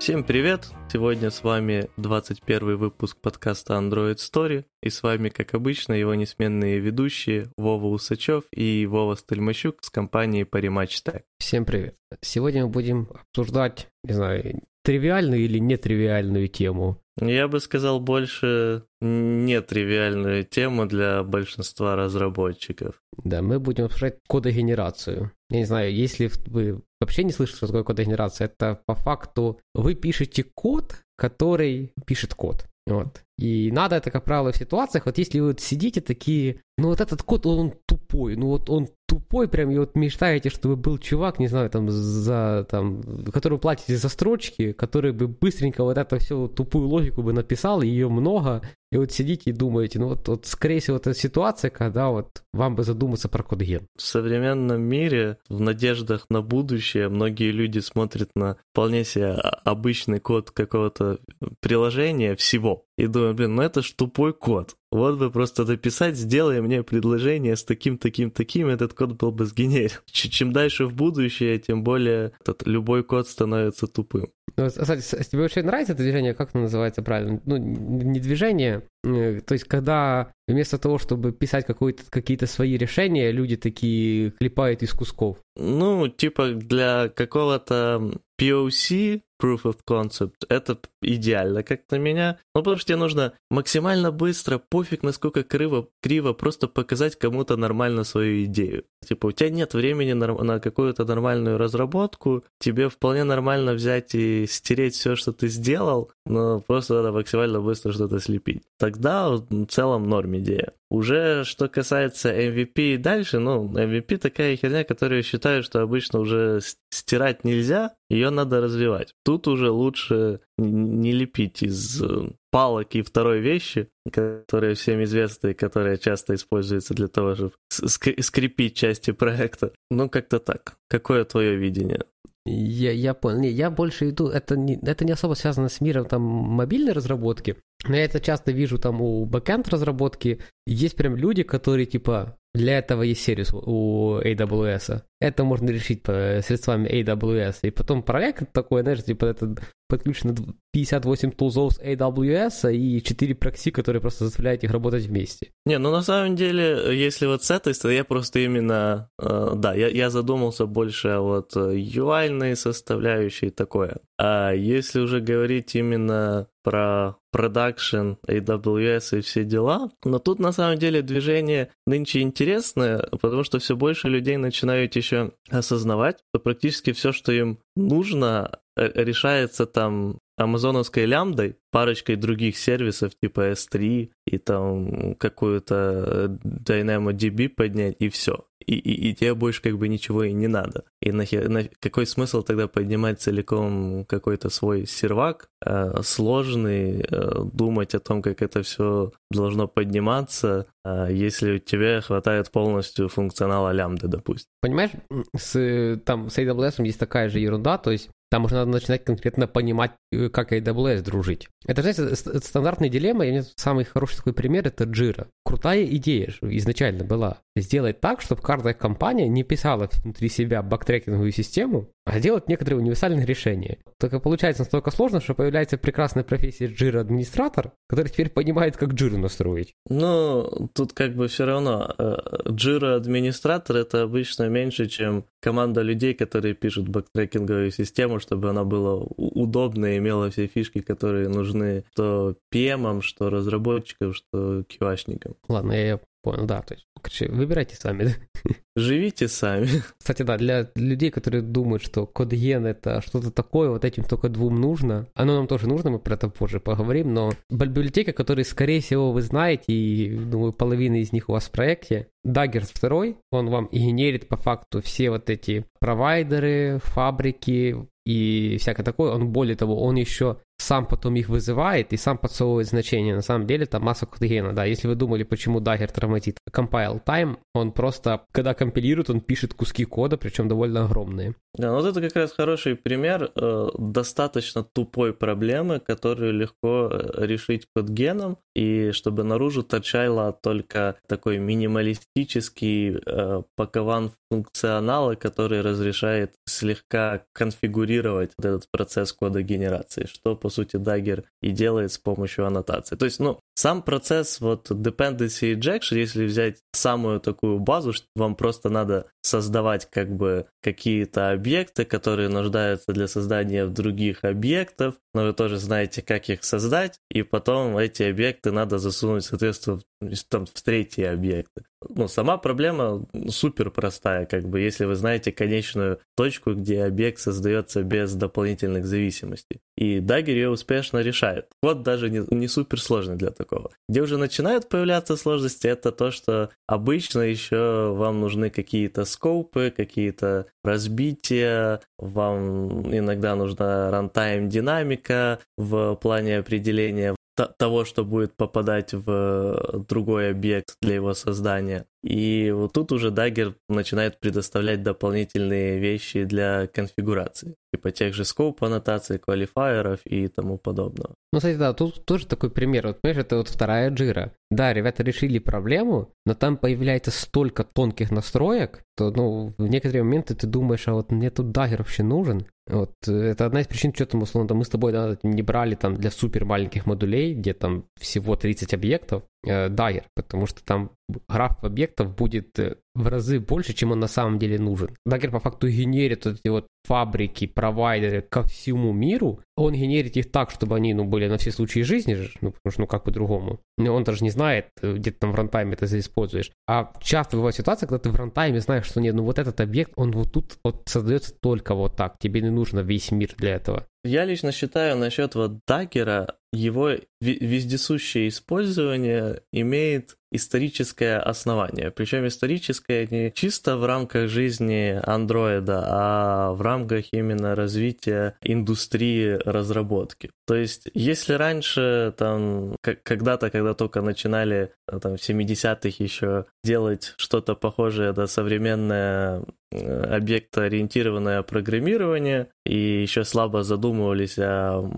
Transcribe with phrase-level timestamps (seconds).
[0.00, 0.68] Всем привет!
[0.90, 6.78] Сегодня с вами 21 выпуск подкаста Android Story, и с вами, как обычно, его несменные
[6.78, 11.22] ведущие Вова Усачев и Вова Стальмащук с компании Parimatch Tech.
[11.38, 11.96] Всем привет!
[12.22, 16.98] Сегодня мы будем обсуждать, не знаю, тривиальную или нетривиальную тему.
[17.20, 23.00] Я бы сказал больше нетривиальную тему для большинства разработчиков.
[23.22, 25.32] Да, мы будем обсуждать кодогенерацию.
[25.50, 29.94] Я не знаю, если вы вообще не слышите, что такое кодогенерация, это по факту вы
[29.94, 32.66] пишете код, который пишет код.
[32.86, 33.22] Вот.
[33.40, 37.00] И надо это, как правило, в ситуациях, вот если вы вот сидите такие, ну вот
[37.00, 41.38] этот код, он тупой, ну вот он тупой прям, и вот мечтаете, чтобы был чувак,
[41.38, 46.46] не знаю, там, за, там, которому платите за строчки, который бы быстренько вот это все
[46.48, 48.62] тупую логику бы написал, ее много,
[48.92, 52.76] и вот сидите и думаете, ну вот, вот скорее всего, это ситуация, когда вот вам
[52.76, 53.86] бы задуматься про кодген.
[53.96, 59.32] В современном мире, в надеждах на будущее, многие люди смотрят на вполне себе
[59.64, 61.18] обычный код какого-то
[61.60, 64.76] приложения всего и думают, блин, ну это ж тупой код.
[64.92, 69.46] Вот бы просто дописать, сделай мне предложение с таким, таким, таким, этот код был бы
[69.46, 69.96] сгенерен.
[70.06, 74.28] Чем дальше в будущее, тем более этот, любой код становится тупым.
[74.56, 77.40] Ну, кстати, тебе вообще нравится это движение, как оно называется правильно?
[77.46, 83.56] Ну, не движение, э, то есть когда вместо того, чтобы писать какие-то свои решения, люди
[83.56, 85.38] такие клепают из кусков.
[85.56, 92.38] Ну, типа для какого-то POC, Proof of Concept, это идеально как на меня.
[92.54, 98.04] Ну, потому что тебе нужно максимально быстро, пофиг насколько криво, криво просто показать кому-то нормально
[98.04, 98.84] свою идею.
[99.06, 104.46] Типа, у тебя нет времени на, на какую-то нормальную разработку, тебе вполне нормально взять и
[104.46, 108.62] стереть все, что ты сделал, но просто надо максимально быстро что-то слепить.
[108.78, 110.72] Тогда в целом норм идея.
[110.90, 116.60] Уже что касается MVP и дальше, ну, MVP такая херня, которую считаю, что обычно уже
[116.90, 119.14] стирать нельзя, ее надо развивать.
[119.24, 125.96] Тут уже лучше не лепить из э, палок и второй вещи, которые всем известны, которые
[125.96, 129.72] часто используются для того, чтобы скрепить части проекта.
[129.92, 130.74] Ну, как-то так.
[130.88, 132.00] Какое твое видение?
[132.44, 133.40] Я, я понял.
[133.40, 137.56] Не, я больше иду, это не, это не особо связано с миром там мобильной разработки,
[137.84, 140.40] но я это часто вижу там у бэкэнд разработки.
[140.66, 145.02] Есть прям люди, которые типа для этого есть сервис у AWS.
[145.20, 147.58] Это можно решить средствами AWS.
[147.62, 149.54] И потом проект такой, знаешь, типа это
[149.88, 150.34] подключено
[150.72, 155.52] 58 тулзов с AWS и 4 прокси, которые просто заставляют их работать вместе.
[155.64, 159.74] Не, ну на самом деле, если вот с этой стороны, я просто именно, э, да,
[159.74, 163.98] я, я задумался больше вот UI составляющей такое.
[164.18, 169.90] А если уже говорить именно про продакшн, AWS и все дела.
[170.04, 175.32] Но тут на самом деле движение нынче интересное, потому что все больше людей начинают еще
[175.48, 183.12] осознавать, что практически все, что им нужно, э, решается там амазоновской лямбдой, парочкой других сервисов
[183.20, 188.46] типа S3 и там какую-то э, DynamoDB поднять и все.
[188.66, 190.84] И, и, и тебе больше как бы ничего и не надо.
[191.00, 197.94] И нахер, на, какой смысл тогда поднимать целиком какой-то свой сервак э, сложный, э, думать
[197.94, 204.08] о том, как это все должно подниматься, э, если у тебя хватает полностью функционала лямбды,
[204.08, 204.48] допустим.
[204.62, 204.90] Понимаешь,
[205.36, 209.46] с, там с AWS есть такая же ерунда, то есть там уже надо начинать конкретно
[209.46, 211.48] понимать, э, как AWS дружить.
[211.66, 215.26] Это, знаете, стандартная дилемма, и у меня самый хороший такой пример— это Jira.
[215.44, 221.88] Крутая идея изначально была сделать так, чтобы каждая компания не писала внутри себя бактрекинговую систему,
[222.04, 223.78] а делать некоторые универсальные решения.
[223.98, 229.74] Только получается настолько сложно, что появляется прекрасная профессия Jira-администратор, который теперь понимает, как Jira настроить.
[229.88, 231.94] Ну, тут как бы все равно.
[231.98, 232.16] Э,
[232.46, 239.98] Jira-администратор— это обычно меньше, чем команда людей, которые пишут бактрекинговую систему, чтобы она была удобная,
[239.98, 245.36] имела все фишки, которые нужны что PM, что разработчикам, что QA-шникам.
[245.48, 248.14] Ладно, я Понял, да, то есть, короче, выбирайте сами.
[248.76, 249.68] Живите сами.
[249.98, 254.60] Кстати, да, для людей, которые думают, что кодген это что-то такое, вот этим только двум
[254.60, 259.12] нужно, оно нам тоже нужно, мы про это позже поговорим, но библиотека, которые, скорее всего,
[259.12, 263.68] вы знаете, и, думаю, половина из них у вас в проекте, Daggers 2, он вам
[263.72, 269.12] генерит по факту все вот эти провайдеры, фабрики, и всякое такое.
[269.12, 273.14] Он, более того, он еще сам потом их вызывает и сам подсовывает значения.
[273.14, 274.64] На самом деле там масса кодогена, да.
[274.64, 279.84] Если вы думали, почему Dagger тормозит compile time, он просто, когда компилирует, он пишет куски
[279.84, 281.34] кода, причем довольно огромные.
[281.54, 287.66] Да, вот это как раз хороший пример э, достаточно тупой проблемы, которую легко э, решить
[287.74, 288.38] под геном.
[288.54, 298.68] И чтобы наружу торчало только такой минималистический э, пакован функционала, который разрешает слегка конфигурировать этот
[298.70, 302.96] процесс кода генерации, что, по сути, Dagger и делает с помощью аннотации.
[302.96, 308.34] То есть, ну, сам процесс вот dependency injection, если взять самую такую базу, что вам
[308.34, 315.32] просто надо создавать как бы какие-то объекты, которые нуждаются для создания других объектов, но вы
[315.34, 319.80] тоже знаете, как их создать, и потом эти объекты надо засунуть, соответственно,
[320.28, 321.64] там, в третьи объекты.
[321.88, 327.82] Ну, сама проблема супер простая, как бы, если вы знаете конечную точку, где объект создается
[327.82, 329.60] без дополнительных зависимостей.
[329.76, 331.46] И Dagger ее успешно решает.
[331.62, 333.49] Вот даже не, не супер сложный для такого.
[333.88, 340.46] Где уже начинают появляться сложности, это то, что обычно еще вам нужны какие-то скопы, какие-то
[340.62, 347.14] разбития, вам иногда нужна рантайм динамика в плане определения
[347.58, 351.86] того, что будет попадать в другой объект для его создания.
[352.02, 358.64] И вот тут уже Dagger начинает предоставлять дополнительные вещи для конфигурации, типа тех же скоп
[358.64, 361.14] аннотаций, квалифайеров и тому подобного.
[361.32, 362.86] Ну, кстати, да, тут тоже такой пример.
[362.88, 364.32] Вот, понимаешь, это вот вторая джира.
[364.50, 370.34] Да, ребята решили проблему, но там появляется столько тонких настроек, то, ну, в некоторые моменты
[370.34, 372.46] ты думаешь, а вот мне тут Dagger вообще нужен?
[372.66, 375.94] Вот, это одна из причин, что там, условно, мы с тобой да, не брали там
[375.94, 380.92] для супер маленьких модулей, где там всего 30 объектов, э, Dagger, потому что там
[381.28, 384.96] граф объектов будет э, в разы больше, чем он на самом деле нужен.
[385.08, 390.30] Dagger по факту генерит вот эти вот фабрики, провайдеры ко всему миру, он генерит их
[390.30, 393.60] так, чтобы они, ну, были на все случаи жизни, ну, потому что, ну, как по-другому.
[393.78, 396.50] Он даже не знает, э, где ты там в рантайме это используешь.
[396.66, 399.92] А часто бывает ситуация, когда ты в рантайме знаешь, что нет, ну, вот этот объект,
[399.96, 403.86] он вот тут вот создается только вот так, тебе не нужно весь мир для этого.
[404.02, 411.90] Я лично считаю насчет вот Даггера, его вездесущее использование имеет историческое основание.
[411.90, 416.69] Причем историческое не чисто в рамках жизни андроида, а в рамках
[417.12, 420.30] именно развития индустрии разработки.
[420.46, 427.54] То есть, если раньше, там, когда-то, когда только начинали, там, в 70-х еще делать что-то
[427.54, 434.90] похожее на современное э, объектоориентированное программирование и еще слабо задумывались о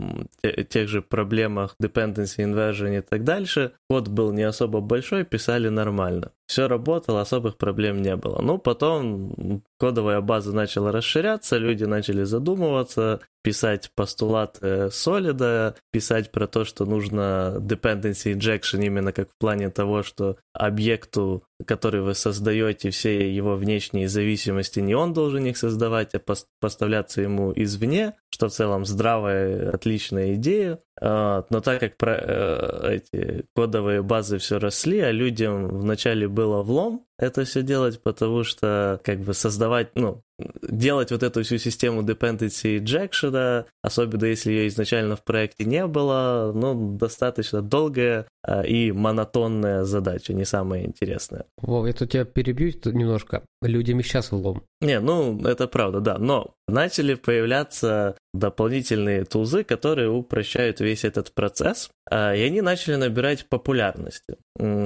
[0.68, 3.72] тех же проблемах dependency inversion и так дальше.
[3.88, 6.32] Код был не особо большой, писали нормально.
[6.46, 8.40] Все работало, особых проблем не было.
[8.42, 16.64] Ну, потом кодовая база начала расширяться, люди начали задумываться, писать постулаты солида, писать про то,
[16.64, 23.34] что нужно dependency injection именно как в плане того, что объекту, который вы создаете, все
[23.34, 26.20] его внешние зависимости, не он должен их создавать, а
[26.60, 30.78] поставляться ему извне, что в целом здравая, отличная идея.
[31.00, 36.62] А, но так как про, э, эти кодовые базы все росли, а людям вначале было
[36.62, 40.22] влом это все делать, потому что как бы создавать, ну,
[40.62, 46.52] делать вот эту всю систему dependency injection, особенно если ее изначально в проекте не было,
[46.52, 51.46] ну, достаточно долгая а, и монотонная задача, не самая интересная.
[51.58, 53.42] Вов, я тут тебя перебью немножко.
[53.62, 54.51] Людям и сейчас влом.
[54.80, 61.90] Не, ну, это правда, да, но начали появляться дополнительные тулзы, которые упрощают весь этот процесс,
[62.10, 64.24] а, и они начали набирать популярность.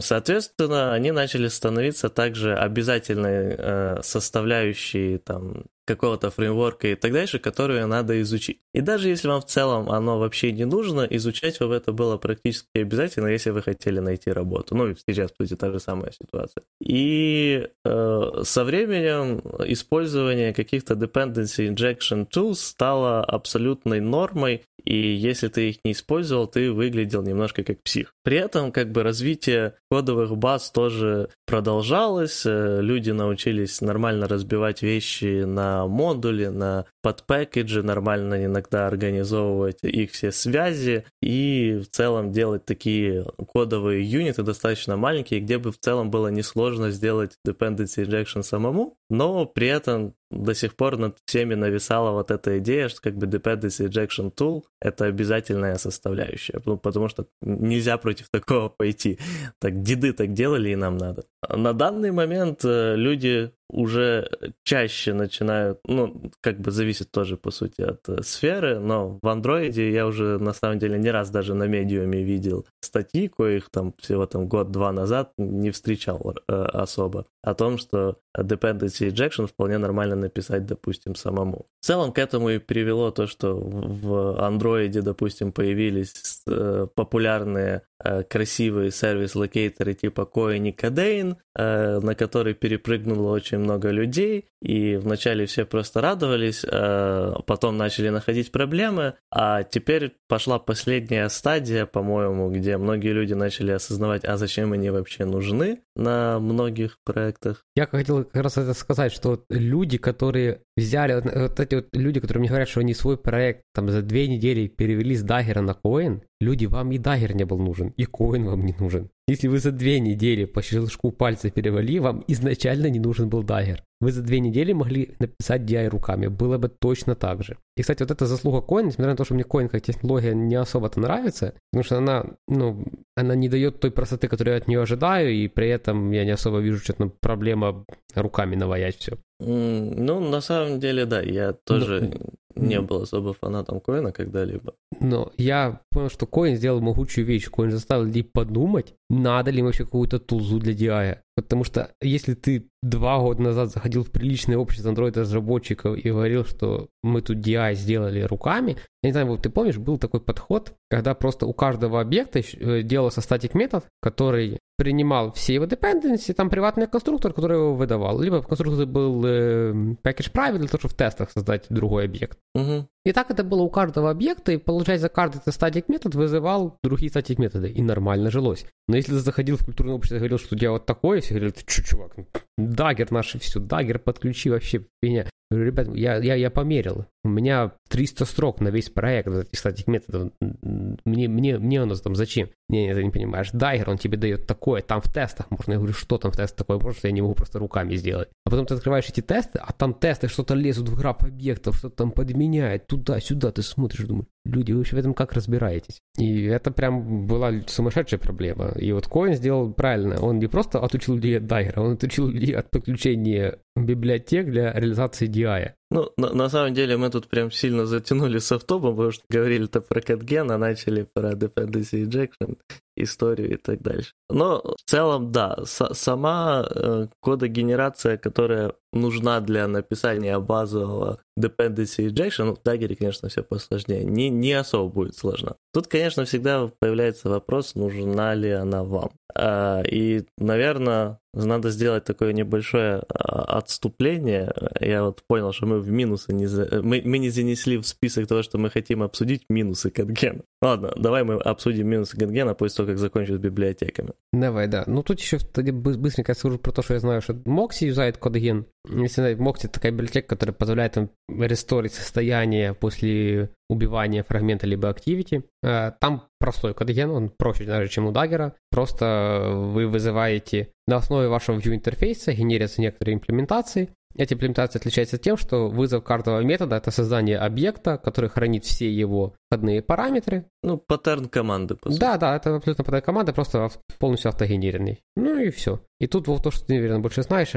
[0.00, 7.86] Соответственно, они начали становиться также обязательной э, составляющей там, какого-то фреймворка и так дальше, которые
[7.86, 8.60] надо изучить.
[8.74, 12.68] И даже если вам в целом оно вообще не нужно, изучать вам это было практически
[12.74, 14.76] обязательно, если вы хотели найти работу.
[14.76, 16.64] Ну, и сейчас, сути, та же самая ситуация.
[16.80, 25.70] И э, со временем использование каких-то dependency injection tools стало абсолютной нормой, и если ты
[25.70, 28.14] их не использовал, ты выглядел немножко как псих.
[28.22, 35.42] При этом как бы развитие кодовых баз тоже продолжалось, э, люди научились нормально разбивать вещи
[35.42, 43.26] на модули, на подпэкэджи, нормально иногда организовывать их все связи и в целом делать такие
[43.52, 49.46] кодовые юниты достаточно маленькие, где бы в целом было несложно сделать dependency injection самому, но
[49.46, 53.88] при этом до сих пор над всеми нависала вот эта идея, что как бы dependency
[53.88, 59.18] injection tool— это обязательная составляющая, ну, потому что нельзя против такого пойти.
[59.58, 61.24] Так деды так делали, и нам надо.
[61.48, 64.28] На данный момент э, люди уже
[64.62, 69.90] чаще начинают, ну, как бы зависит тоже, по сути, от э, сферы, но в андроиде
[69.90, 74.26] я уже, на самом деле, не раз даже на медиуме видел статьи, коих там всего
[74.26, 80.66] там год-два назад не встречал э, особо, о том, что dependency injection вполне нормально написать,
[80.66, 81.66] допустим, самому.
[81.80, 87.82] В целом к этому и привело то, что в андроиде, допустим, появились э, популярные
[88.28, 94.48] красивые service locator ы типа Koin и Kodein, э, на который перепрыгнуло очень много людей,
[94.62, 101.86] и вначале все просто радовались, э, потом начали находить проблемы, а теперь пошла последняя стадия,
[101.86, 107.64] по-моему, где многие люди начали осознавать, а зачем они вообще нужны на многих проектах.
[107.74, 112.40] Я хотел как раз это сказать, что люди, которые взяли, вот эти вот люди, которые
[112.40, 115.74] мне говорят, что они свой проект там за две недели перевели с Dagger а на
[115.74, 119.10] Koin, люди, вам и Dagger не был нужен, и Koin вам не нужен.
[119.28, 123.82] Если вы за две недели по щелчку пальца перевели, вам изначально не нужен был Dagger.
[124.00, 127.56] Вы за две недели могли написать DI руками, было бы точно так же.
[127.76, 130.54] И, кстати, вот эта заслуга Coin, несмотря на то, что мне Coin как технология не
[130.54, 132.84] особо-то нравится, потому что она, ну,
[133.16, 136.30] она не дает той простоты, которую я от нее ожидаю, и при этом я не
[136.30, 139.18] особо вижу, что там проблема руками наваять все.
[139.40, 142.16] Ну, на самом деле, да, я тоже Но...
[142.56, 144.74] не был особо фанатом Коина когда-либо.
[145.00, 147.48] Но я понял, что Коин сделал могучую вещь.
[147.50, 151.18] Коин заставил людей подумать, надо ли вообще какую-то тулзу для DI.
[151.36, 156.88] Потому что если ты два года назад заходил в приличное общество Android-разработчиков и говорил, что
[157.02, 161.14] мы тут DI сделали руками, я не знаю, вот ты помнишь, был такой подход, когда
[161.14, 166.86] просто у каждого объекта э, делался статик метод, который принимал все его dependency, там приватный
[166.86, 171.30] конструктор, который его выдавал, либо конструктор был э, package private для того, чтобы в тестах
[171.30, 172.38] создать другой объект.
[172.54, 172.88] Угу.
[173.06, 177.08] И так это было у каждого объекта, и получается, каждый этот static метод вызывал другие
[177.08, 178.66] static методы, и нормально жилось.
[178.88, 181.52] Но если ты заходил в культурное общество и говорил, что у вот такое, все говорили,
[181.52, 182.16] ты что, чувак,
[182.58, 185.26] Dagger наш, все, Dagger подключи вообще, меня.
[185.50, 187.06] Ребят, я, я, я померил.
[187.22, 190.32] У меня 300 строк на весь проект вот этих static методов.
[190.40, 192.48] Мне, мне, мне оно там зачем?
[192.68, 193.50] Не, ты не понимаешь.
[193.52, 195.72] Dagger, он тебе дает такое, там в тестах можно.
[195.72, 198.28] Я говорю, что там в тестах такое можно, я не могу просто руками сделать.
[198.44, 201.96] А потом ты открываешь эти тесты, а там тесты что-то лезут в граф объектов, что-то
[201.96, 203.52] там подменяет туда-сюда.
[203.52, 206.00] Ты смотришь, думаешь, люди, вы вообще в этом как разбираетесь?
[206.18, 208.72] И это прям была сумасшедшая проблема.
[208.76, 210.20] И вот Коин сделал правильно.
[210.20, 215.28] Он не просто отучил людей от Дайгера, он отучил людей от подключения библиотек для реализации
[215.28, 215.72] DI.
[215.90, 219.80] Ну, на, на самом деле мы тут прям сильно затянули с автопом, потому что говорили-то
[219.80, 222.56] про CatGen, а начали про Dependency Injection,
[222.96, 224.12] историю и так дальше.
[224.28, 232.44] Но в целом, да, с, сама э, кодогенерация, которая нужна для написания базового dependency injection,
[232.44, 235.56] ну, в Dagger, конечно, все посложнее, не, не особо будет сложно.
[235.72, 239.10] Тут, конечно, всегда появляется вопрос, нужна ли она вам.
[239.34, 244.52] А, и, наверное, надо сделать такое небольшое а, отступление.
[244.80, 246.82] Я вот понял, что мы в минусы не за...
[246.82, 250.42] мы, мы не занесли в список того, что мы хотим обсудить минусы Катгена.
[250.62, 254.12] Ладно, давай мы обсудим минусы Катгена после того, как закончим с библиотеками.
[254.32, 254.84] Давай, да.
[254.86, 255.38] Ну тут еще
[255.72, 258.66] быстренько скажу про то, что я знаю, что Moxie юзает Кодген.
[258.88, 265.44] Если знаете, Moxie такая библиотека, которая позволяет им ресторить состояние после убивания фрагмента либо activity.
[265.62, 268.52] Э, там простой кодген, он проще даже, чем у Dagger.
[268.70, 275.36] Просто вы вызываете на основе вашего view интерфейса, генерятся некоторые имплементации, эти имплементации отличаются тем,
[275.36, 280.50] что вызов каждого метода— это создание объекта, который хранит все его входные параметры.
[280.62, 282.00] Ну, паттерн команды, по сути.
[282.00, 285.02] Да, да, это абсолютно паттерн команды, просто полностью автогенерированный.
[285.16, 285.80] Ну и все.
[285.98, 287.54] И тут вот то, что ты, наверное, больше знаешь,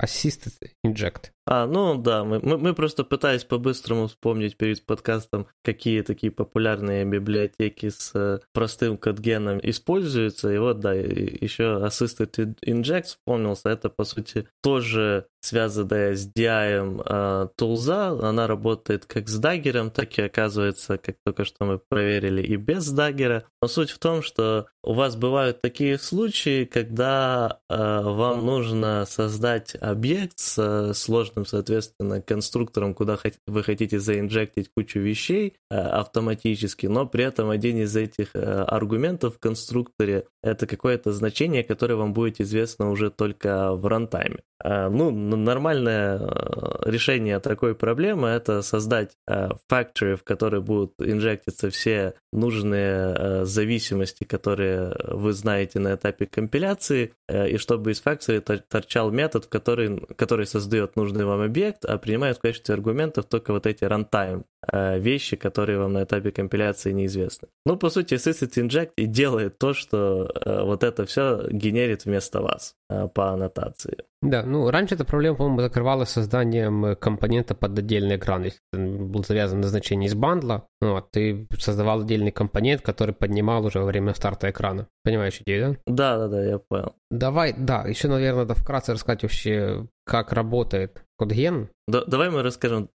[0.00, 0.52] Assisted
[0.86, 1.30] Inject.
[1.46, 7.04] А, ну да, мы, мы, мы просто пытались по-быстрому вспомнить перед подкастом, какие такие популярные
[7.04, 10.52] библиотеки с э, простым codegen ом используются.
[10.52, 13.70] И вот, да, еще Assisted Inject вспомнился.
[13.70, 18.08] Это, по сути, тоже связанная с DI э, тулза.
[18.08, 22.56] Она работает как с Dagger ом, так и оказывается, как только что мы проверили, и
[22.56, 23.44] без Dagger а.
[23.62, 29.74] Но суть в том, что у вас бывают такие случаи, когда э, вам нужно создать
[29.80, 37.06] объект с э, сложным, соответственно, конструктором, куда вы хотите заинжектить кучу вещей э, автоматически, но
[37.06, 42.40] при этом один из этих э, аргументов в конструкторе это какое-то значение, которое вам будет
[42.40, 44.38] известно уже только в рантайме.
[44.64, 51.70] Э, ну, нормальное э, решение такой проблемы это создать э, factory, в который будут инжектиться
[51.70, 59.46] все нужные зависимости, которые вы знаете на этапе компиляции, и чтобы из factory торчал метод,
[59.46, 64.44] который, который создает нужный вам объект, а принимает в качестве аргументов только вот эти runtime
[64.72, 67.48] вещи, которые вам на этапе компиляции неизвестны.
[67.64, 72.74] Ну, по сути, Assisted Inject и делает то, что вот это все генерит вместо вас
[72.88, 73.98] по аннотации.
[74.20, 78.42] Да, ну раньше эта проблема, по-моему, закрывалась созданием компонента под отдельный экран.
[78.42, 83.64] Если был завязан на значение из бандла, ну, вот, ты создавал отдельный компонент, который поднимал
[83.64, 84.88] уже во время старта экрана.
[85.04, 85.94] Понимаешь идею, да?
[85.94, 86.94] Да, да, да, я понял.
[87.12, 91.68] Давай, да, еще, наверное, надо вкратце рассказать вообще, как работает CodeGen.
[91.86, 92.90] Да, давай мы расскажем,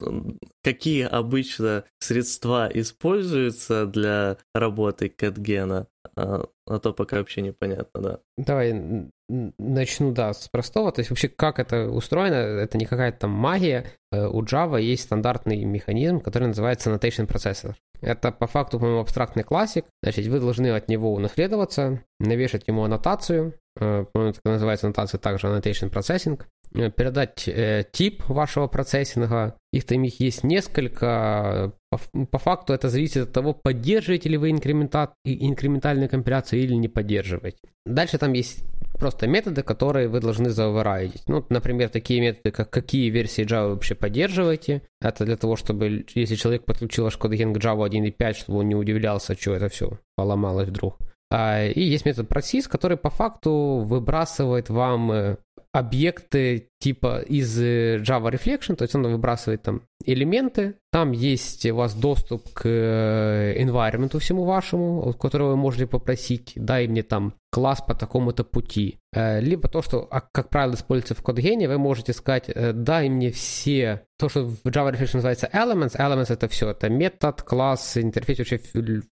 [0.64, 8.20] какие обычно средства используются для работы CodeGen, а, а то пока вообще непонятно, да.
[8.38, 9.10] Давай
[9.58, 10.92] начну, да, с простого.
[10.92, 13.86] То есть вообще как это устроено, это не какая-то там магия.
[14.12, 17.76] Э, у Java есть стандартный механизм, который называется Annotation Processor.
[18.02, 19.86] Это по факту, по-моему, абстрактный классик.
[20.04, 23.54] Значит, вы должны от него унаследоваться, навешать ему аннотацию.
[23.80, 26.42] Э, по-моему, это называется аннотация также Annotation Processing.
[26.74, 29.56] Э, передать э, тип вашего процессинга.
[29.74, 31.74] Их там их есть несколько.
[31.90, 36.88] По, по факту это зависит от того, поддерживаете ли вы инкремента, инкрементальную компиляцию или не
[36.88, 37.58] поддерживаете.
[37.86, 38.64] Дальше там есть
[38.94, 41.24] просто методы, которые вы должны заоверайдить.
[41.28, 44.84] Ну, например, такие методы, как какие версии Java вы вообще поддерживаете.
[45.02, 48.76] Это для того, чтобы, если человек подключил ваш CodeGen к Java 1.5, чтобы он не
[48.76, 50.98] удивлялся, что это все поломалось вдруг.
[51.34, 55.38] А, и есть метод proceed, который по факту выбрасывает вам э,
[55.74, 61.76] объекты типа из э, Java Reflection, то есть он выбрасывает там элементы, там есть у
[61.76, 67.82] вас доступ к э, environment всему вашему, которого вы можете попросить, дай мне там класс
[67.86, 68.98] по такому-то пути.
[69.14, 73.32] Э, либо то, что, а, как правило, используется в CodeGen, вы можете сказать, дай мне
[73.32, 78.40] все, то, что в Java Reflection называется elements, elements это все, это метод, класс, интерфейс,
[78.40, 78.60] вообще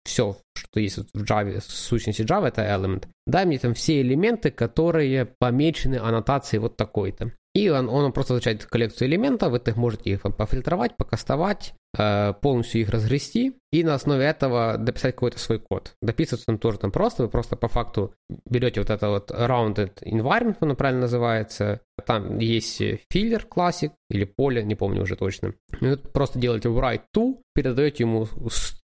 [0.04, 3.04] все, что есть в Java, в сущности Java, это element.
[3.26, 7.32] Дай мне там все элементы, которые помечены аннотацией вот такой-то.
[7.56, 12.82] И он, он просто изучает коллекцию элементов, вы их можете их пофильтровать, покастовать, э, полностью
[12.82, 15.94] их разгрести, и на основе этого дописать какой-то свой код.
[16.02, 18.12] Дописываться он тоже там просто, вы просто по факту
[18.44, 24.62] берете вот это вот rounded environment, он правильно называется, там есть филлер классик или поле,
[24.62, 25.54] не помню уже точно.
[25.80, 28.26] И вы просто делаете write to, передаете ему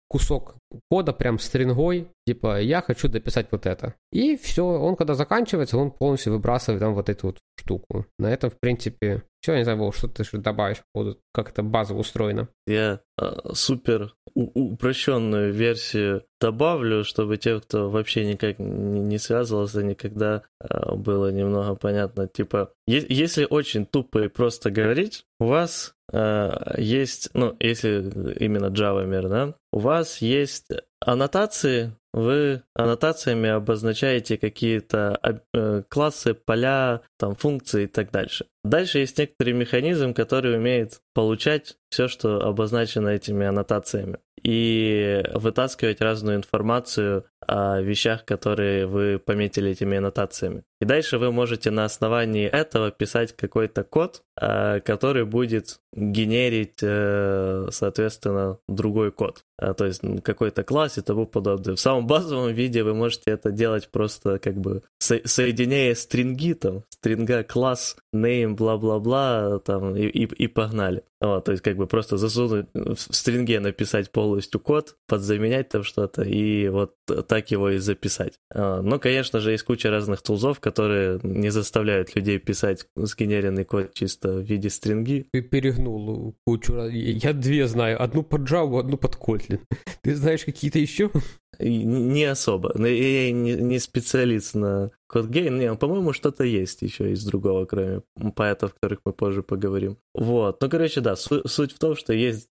[0.09, 0.55] кусок
[0.89, 3.95] кода прям стрингой, типа я хочу дописать вот это.
[4.11, 8.05] И все, он когда заканчивается, он полностью выбрасывает там вот эту вот штуку.
[8.19, 11.49] На этом, в принципе, все, я не знаю, Вов, что ты добавишь по поводу, как
[11.49, 12.47] это базово устроено.
[12.67, 20.95] Я э, супер упрощенную версию добавлю, чтобы те, кто вообще никак не связывался никогда, э,
[20.95, 22.27] было немного понятно.
[22.27, 28.67] Типа, е- если очень тупо и просто говорить, у вас э, есть, ну, если именно
[28.67, 30.67] Java мир, да, у вас есть
[31.01, 35.19] аннотации, вы аннотациями обозначаете какие-то
[35.53, 38.47] э, классы, поля, там, функции и так дальше.
[38.63, 46.37] Дальше есть некоторый механизм, который умеет получать все, что обозначено этими аннотациями, и вытаскивать разную
[46.37, 50.63] информацию о вещах, которые вы пометили этими аннотациями.
[50.81, 57.67] И дальше вы можете на основании этого писать какой-то код, э, который будет генерить, э,
[57.71, 59.43] соответственно, другой код.
[59.57, 61.75] А, то есть какой-то класс и тому подобное.
[61.75, 66.83] В самом базовом виде вы можете это делать просто как бы со- соединяя стринги, там,
[66.89, 71.03] стринга класс, name, бла-бла-бла, там, и, и, и погнали.
[71.19, 76.21] Вот, то есть как бы просто засунуть в стринге написать полностью код, подзаменять там что-то
[76.21, 76.93] и вот
[77.29, 78.33] так его и записать.
[78.51, 83.93] А, но, конечно же, есть куча разных тулзов, которые не заставляют людей писать сгенеренный код
[83.93, 85.27] чисто в виде стринги.
[85.31, 86.73] Ты перегнул кучу.
[86.87, 88.01] Я две знаю.
[88.01, 89.59] Одну под Java, одну под Kotlin.
[90.01, 91.11] Ты знаешь какие-то еще?
[91.59, 92.73] Не особо.
[92.77, 95.57] Я не, не специалист на CodeGain.
[95.57, 98.01] Не, по-моему, что-то есть еще из другого, кроме
[98.35, 99.97] поэтов, о которых мы позже поговорим.
[100.13, 100.61] Вот.
[100.61, 102.49] Ну, короче, да, су- суть в том, что есть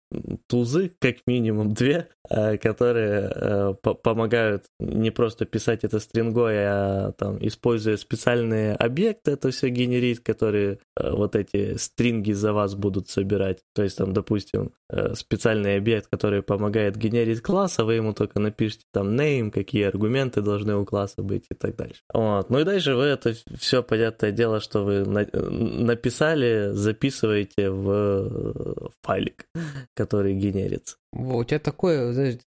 [0.48, 7.38] тузы, как минимум две, э, которые э, помогают не просто писать это стрингой, а там,
[7.42, 13.60] используя специальные объекты, это все генерить, которые э, вот эти стринги за вас будут собирать.
[13.76, 14.72] То есть, там, допустим,
[15.16, 20.42] специальный объект, который помогает генерить класс, а вы ему только напишите там name, какие аргументы
[20.42, 22.02] должны у класса быть и так дальше.
[22.14, 22.47] Вот.
[22.50, 29.48] Ну и дальше вы это все, понятное дело, что вы написали, записываете в файлик,
[29.96, 30.98] который генерится.
[31.14, 32.38] У тебя такое, знаешь,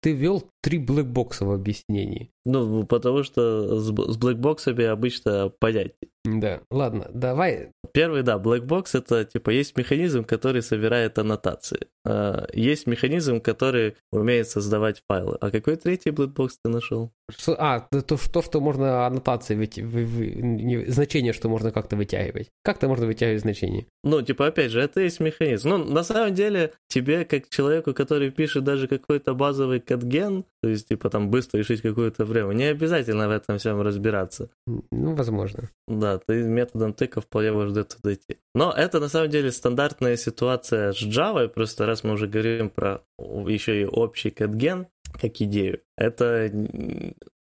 [0.00, 2.32] ты ввел три blackbox а в объяснении.
[2.44, 5.92] Ну, потому что с, с blackbox ами обычно понять.
[6.26, 7.70] Да, ладно, давай.
[7.92, 11.86] Первый, да, blackbox это типа есть механизм, который собирает аннотации.
[12.04, 15.38] А, есть механизм, который умеет создавать файлы.
[15.40, 17.12] А какой третий blackbox ты нашел?
[17.30, 22.50] Что, а, то, то, что можно аннотации, вы, вы, вы, значение, что можно как-то вытягивать.
[22.62, 23.86] Как-то можно вытягивать значение.
[24.04, 25.70] Ну, типа, опять же, это есть механизм.
[25.70, 30.88] Ну, на самом деле, тебе, как человеку, который пишет даже какой-то базовый кодген, то есть,
[30.88, 34.50] типа, там, быстро решить какую-то проблему, не обязательно в этом всем разбираться.
[34.66, 35.70] Ну, возможно.
[35.88, 38.38] Да, ты методом тыка вполне можешь до туда идти.
[38.54, 43.02] Но это, на самом деле, стандартная ситуация с Java, просто раз мы уже говорим про
[43.18, 44.86] еще и общий кодген,
[45.20, 45.80] как идею.
[45.96, 46.50] Это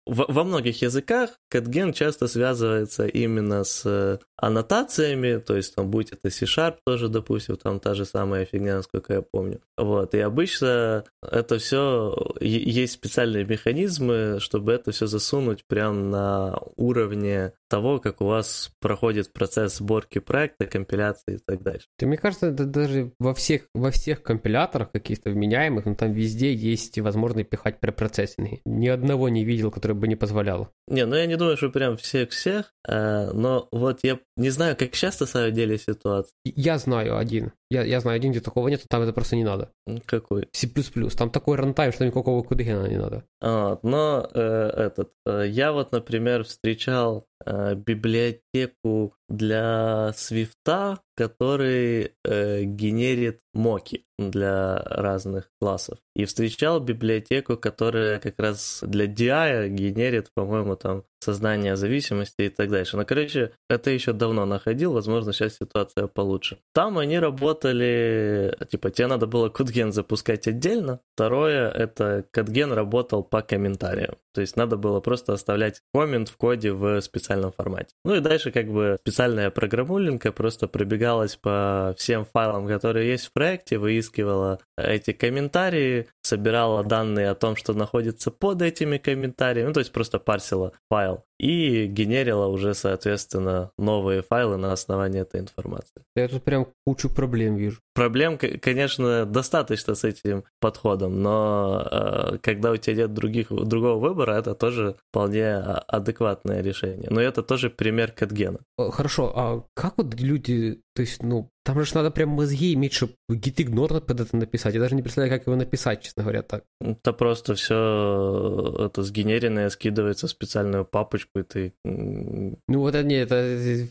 [0.07, 6.31] во, многих языках CatGen часто связывается именно с э, аннотациями, то есть там будь это
[6.31, 9.61] C-Sharp тоже, допустим, там та же самая фигня, насколько я помню.
[9.77, 17.53] Вот, и обычно это все, есть специальные механизмы, чтобы это все засунуть прямо на уровне
[17.69, 21.87] того, как у вас проходит процесс сборки проекта, компиляции и так дальше.
[21.99, 26.53] Ты, мне кажется, это даже во всех, во всех компиляторах каких-то вменяемых, ну там везде
[26.53, 28.61] есть возможность пихать препроцессинги.
[28.65, 30.69] Ни одного не видел, который бы не позволял.
[30.89, 34.93] Не, ну я не думаю, что прям всех-всех, э, но вот я не знаю, как
[34.93, 36.33] часто в самом деле ситуация.
[36.45, 37.53] Я знаю один.
[37.71, 39.71] Я, я знаю один, где такого нет, там это просто не надо.
[40.07, 40.49] Какой?
[40.53, 40.69] C++.
[41.17, 43.25] Там такой рантайм, что никакого кудыгена не надо.
[43.41, 47.27] А, но э, этот, э, я вот, например, встречал
[47.75, 55.99] библиотеку для Свифта, который э, генерит моки для разных классов.
[56.17, 62.71] И встречал библиотеку, которая как раз для DI генерит, по-моему, там создание зависимости и так
[62.71, 62.97] дальше.
[62.97, 66.59] Но, короче, это еще давно находил, возможно, сейчас ситуация получше.
[66.73, 71.01] Там они работали, типа, тебе надо было кодген запускать отдельно.
[71.15, 74.17] Второе, это кодген работал по комментариям.
[74.35, 77.95] То есть надо было просто оставлять коммент в коде в специальном формате.
[78.05, 83.33] Ну и дальше как бы специальная программулинка просто пробегалась по всем файлам, которые есть в
[83.33, 89.81] проекте, выискивала эти комментарии, собирала данные о том, что находится под этими комментариями, ну то
[89.81, 96.03] есть просто парсила файл show и генерила уже, соответственно, новые файлы на основании этой информации.
[96.15, 97.81] Я тут прям кучу проблем вижу.
[97.95, 104.33] Проблем, конечно, достаточно с этим подходом, но э, когда у тебя нет других, другого выбора,
[104.33, 107.09] это тоже вполне а, адекватное решение.
[107.11, 108.59] Но это тоже пример катгена.
[108.79, 113.15] Хорошо, а как вот люди, то есть, ну, там же надо прям мозги иметь, чтобы
[113.31, 114.75] git ignore под это написать.
[114.75, 116.65] Я даже не представляю, как его написать, честно говоря, так.
[116.81, 121.73] Это просто все это сгенеренное скидывается в специальную папочку, и ты...
[121.85, 123.35] Ну вот это не, это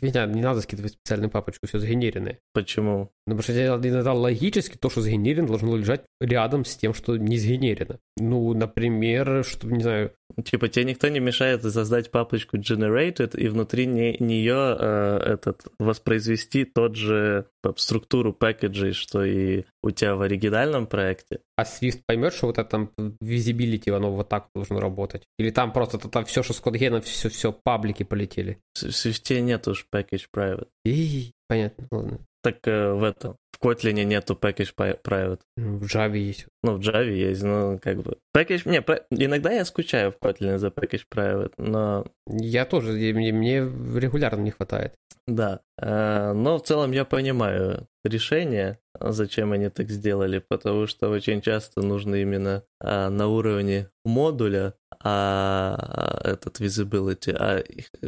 [0.02, 2.40] меня не надо скидывать специальную папочку, все сгенеренное.
[2.54, 3.12] Почему?
[3.26, 7.38] Ну, потому что иногда логически то, что сгенерено, должно лежать рядом с тем, что не
[7.38, 8.00] сгенерено.
[8.18, 10.12] Ну, например, чтобы, не знаю,
[10.44, 16.66] Типа тебе никто не мешает создать папочку generated и внутри не, нее э, этот, воспроизвести
[16.66, 21.40] тот же структуру пакеджей, что и у тебя в оригинальном проекте.
[21.56, 22.92] А Swift поймет, что вот это там
[23.22, 25.24] visibility, оно вот так должно работать?
[25.38, 28.60] Или там просто там все, что с кодгеном, все, все паблики полетели?
[28.74, 30.68] В Swift нет уж package private.
[30.86, 32.20] И, понятно, ладно.
[32.42, 35.40] Так э, в этом, в Kotlin нету package private.
[35.58, 36.48] Ну, в Java есть.
[36.64, 38.18] Ну, в Java есть, ну, как бы.
[38.36, 42.06] Package, не, иногда я скучаю в Kotlin за package private, но...
[42.28, 44.94] Я тоже, мне, мне регулярно не хватает.
[45.28, 51.42] Да, э, но в целом я понимаю решение, зачем они так сделали, потому что очень
[51.42, 57.64] часто нужно именно э, на уровне модуля а, этот visibility, а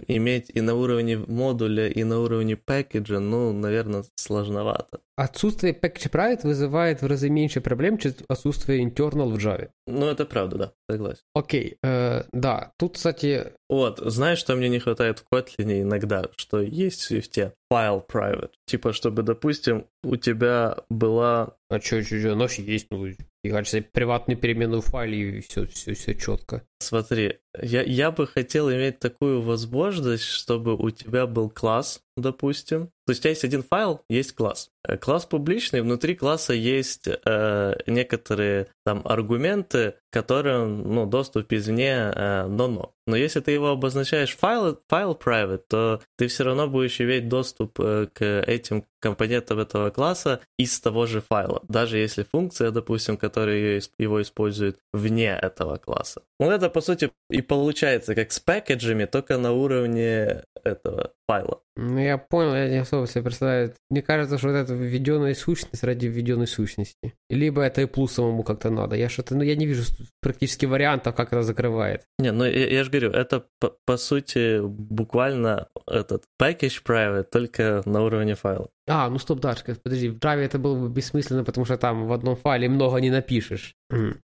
[0.07, 4.99] иметь и на уровне модуля, и на уровне пакеджа, ну, наверное, сложновато.
[5.17, 9.69] Отсутствие package private вызывает в разы меньше проблем, чем отсутствие internal в Java.
[9.87, 11.21] Ну, это правда, да, согласен.
[11.33, 13.53] Окей, э, да, тут, кстати...
[13.69, 17.53] Вот, знаешь, что мне не хватает в Kotlin иногда, что есть в Swift?
[17.71, 18.51] File private.
[18.65, 21.55] Типа, чтобы, допустим, у тебя была...
[21.69, 25.65] А что, что, что, оно есть, ну, и кажется, приватную переменную в файле, и все,
[25.65, 26.63] все, все четко.
[26.79, 32.91] Смотри, я, я бы хотел иметь такую возможность, чтобы у тебя был класс, допустим.
[33.05, 34.71] То есть у тебя есть один файл, есть класс.
[34.87, 42.47] Э, класс публичный, внутри класса есть э, некоторые там аргументы, которым ну, доступ извне э,
[42.47, 42.93] но-но.
[43.05, 47.79] Но если ты его обозначаешь файл, файл private, то ты все равно будешь иметь доступ
[47.79, 53.81] э, к этим компонентам этого класса из того же файла, даже если функция, допустим, которая
[53.99, 56.23] его использует вне этого класса.
[56.39, 61.61] Ну это по сути и получается как с пакеджами, только на уровне этого файла.
[61.77, 63.73] Ну, я понял, я не особо себе представляю.
[63.89, 67.13] Мне кажется, что вот это введенная сущность ради введенной сущности.
[67.29, 68.95] Либо это и плюс самому как-то надо.
[68.95, 69.83] Я что-то, ну, я не вижу
[70.21, 72.03] практически вариантов, как это закрывает.
[72.17, 77.81] Не, ну, я, я же говорю, это, по, по сути, буквально этот package private, только
[77.85, 78.69] на уровне файла.
[78.87, 82.13] А, ну стоп, Дашка, подожди, в Java это было бы бессмысленно, потому что там в
[82.13, 83.73] одном файле много не напишешь.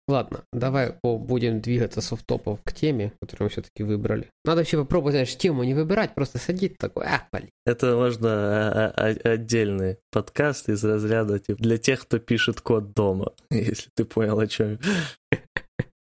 [0.09, 4.31] Ладно, давай будем двигаться с офтопов к теме, которую мы все-таки выбрали.
[4.44, 7.50] Надо вообще попробовать, знаешь, тему не выбирать, просто садить такой, ах, блин.
[7.64, 12.92] Это можно а, а, а, отдельный подкаст из разряда типа, для тех, кто пишет код
[12.92, 14.78] дома, если ты понял, о чем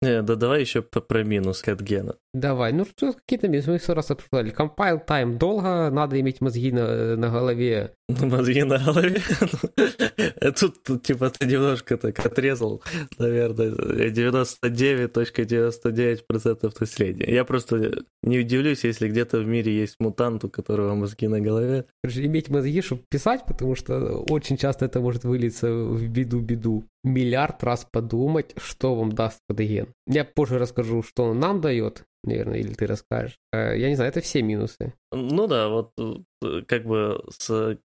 [0.04, 2.16] Не, да давай еще про минус катгена.
[2.34, 4.52] Давай, ну что какие-то минусы, мы все раз обсуждали.
[4.52, 7.94] Compile time долго, надо иметь мозги на, на голове.
[8.10, 9.20] Мозги на голове?
[10.60, 12.82] Тут, типа, ты немножко так отрезал,
[13.18, 13.70] наверное,
[14.10, 17.34] 99.99% населения.
[17.34, 21.86] Я просто не удивлюсь, если где-то в мире есть мутант, у которого мозги на голове.
[22.04, 26.84] Иметь мозги, чтобы писать, потому что очень часто это может вылиться в беду-беду.
[27.04, 29.94] Миллиард раз подумать, что вам даст кодеген.
[30.08, 33.38] Я позже расскажу, что он нам дает, наверное, или ты расскажешь.
[33.52, 34.94] Э, я не знаю, это все минусы.
[35.14, 37.78] Ну да, вот э, как бы с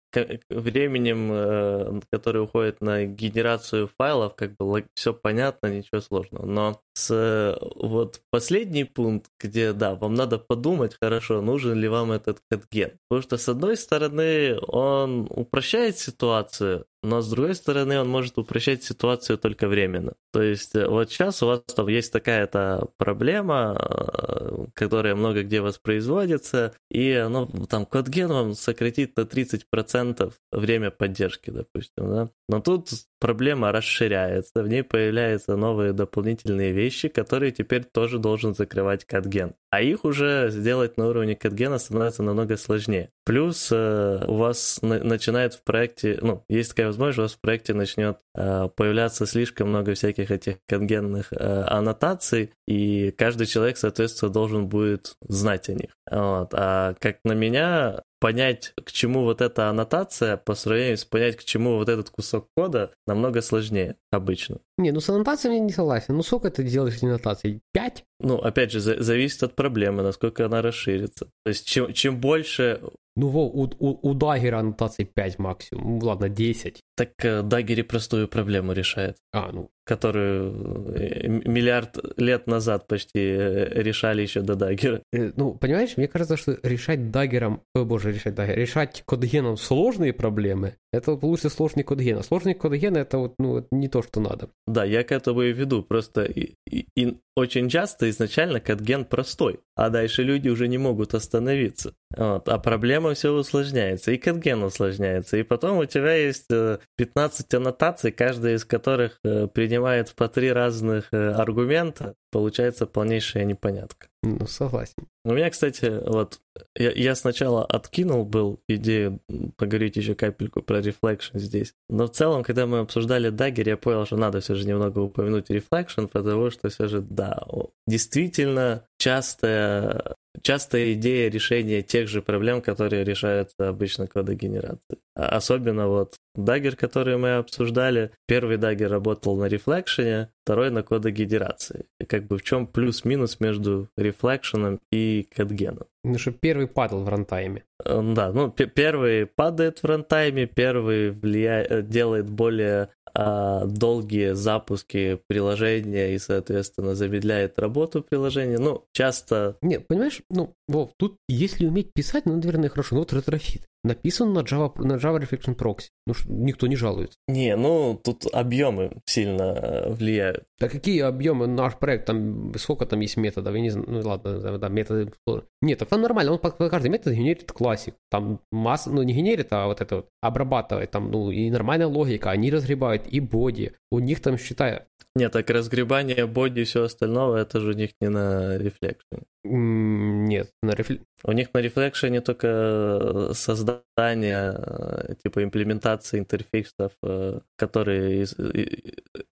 [0.49, 6.45] временем, э, который уходит на генерацию файлов, как бы все понятно, ничего сложного.
[6.45, 12.39] Но с вот последний пункт, где, да, вам надо подумать хорошо, нужен ли вам этот
[12.49, 12.93] катген.
[13.07, 18.83] Потому что, с одной стороны, он упрощает ситуацию, но с другой стороны, он может упрощать
[18.83, 20.13] ситуацию только временно.
[20.33, 27.18] То есть вот сейчас у вас там есть такая-то проблема, которая много где воспроизводится, и
[27.19, 32.29] оно, там, CodeGen вам сократит на 30% время поддержки, допустим, да.
[32.47, 39.05] Но тут проблема расширяется, в ней появляются новые дополнительные вещи, которые теперь тоже должен закрывать
[39.09, 39.53] CatGen.
[39.71, 43.11] А их уже сделать на уровне CatGen становится намного сложнее.
[43.25, 47.41] Плюс э, у вас на- начинает в проекте, ну, есть такая возможность, у вас в
[47.41, 54.31] проекте начнет э, появляться слишком много всяких этих CatGenных э, аннотаций, и каждый человек, соответственно,
[54.31, 55.91] должен будет знать о них.
[56.09, 56.49] Вот.
[56.53, 61.43] А как на меня, понять, к чему вот эта аннотация по сравнению с понять, к
[61.43, 64.59] чему вот этот кусок кода, намного сложнее обычно.
[64.77, 66.15] Не, ну с аннотацией я не согласен.
[66.15, 67.61] Ну сколько ты делаешь аннотаций?
[67.73, 68.03] Пять?
[68.19, 71.25] Ну, опять же, за- зависит от проблемы, насколько она расширится.
[71.45, 72.81] То есть, чем, чем больше...
[73.15, 75.99] Ну, во, у, у, у Даггера аннотаций 5 максимум.
[75.99, 76.79] Ну, ладно, 10.
[76.95, 83.81] Так э, Даггери простую проблему решает, А, ну, которую э, миллиард лет назад почти э,
[83.81, 85.01] решали еще до Даггера.
[85.11, 90.13] э, ну, понимаешь, мне кажется, что решать Даггером, о боже, решать Даггером, решать кодгеном сложные
[90.13, 92.17] проблемы, это вот лучше сложный кодген.
[92.19, 94.49] А сложный кодген это вот, ну, не то, что надо.
[94.67, 95.83] Да, я к этому и веду.
[95.83, 101.13] Просто и, и- и очень часто изначально катген простой, а дальше люди уже не могут
[101.13, 101.93] остановиться.
[102.17, 105.37] Вот, а проблема все усложняется, и катген усложняется.
[105.37, 109.47] И потом у тебя есть э, 15 аннотаций, каждая из которых э,
[109.79, 112.15] принимает по три разных э, аргумента.
[112.31, 114.07] Получается полнейшая непонятка.
[114.21, 115.07] Ну, согласен.
[115.25, 116.39] У меня, кстати, вот
[116.75, 119.19] я, я сначала откинул был идею
[119.57, 121.73] поговорить еще капельку про Reflection здесь.
[121.89, 125.49] Но в целом, когда мы обсуждали Dagger, я понял, что надо все же немного упомянуть
[125.49, 127.43] Reflection, потому что все же, да,
[127.87, 134.99] действительно частая, частая идея решения тех же проблем, которые решаются обычно кодогенерацией.
[135.15, 138.11] А Особенно вот Dagger, который мы обсуждали.
[138.27, 141.85] Первый Dagger работал на Reflection, второй на кодогенерации.
[141.99, 145.85] И как бы в чем плюс-минус между Reflection и CatGen?
[146.03, 147.63] Ну, что первый падал в рантайме.
[147.83, 155.19] Э, Да, ну п- первый падает в рантайме, первый влияет, делает более а, долгие запуски
[155.27, 158.59] приложения и, соответственно, замедляет работу приложения.
[158.59, 162.95] Ну, часто Не, понимаешь, ну, Вов, тут если уметь писать, ну, наверное, хорошо.
[162.95, 163.63] Ну, вот Retrofit.
[163.83, 165.87] Написан на Java, на Java Reflection Proxy.
[166.05, 167.17] Ну, никто не жалуется.
[167.27, 170.43] Не, ну тут объемы сильно э, влияют.
[170.59, 174.57] Да какие объемы наш проект, там сколько там есть методов, я не знаю, ну ладно,
[174.57, 175.13] да, методы.
[175.61, 177.95] Нет, так там нормально, он по, каждый метод генерит классик.
[178.11, 182.31] Там масса, ну не генерит, а вот это вот обрабатывает, там, ну и нормальная логика,
[182.31, 184.83] они разгребают и body, у них там, считай,
[185.15, 189.23] Нет, так разгребание body и все остального, это же у них не на reflection е.
[189.43, 190.99] Нет, на рефле...
[191.23, 198.25] У них на reflection е только э, создание, э, типа имплементации интерфейсов, э, которые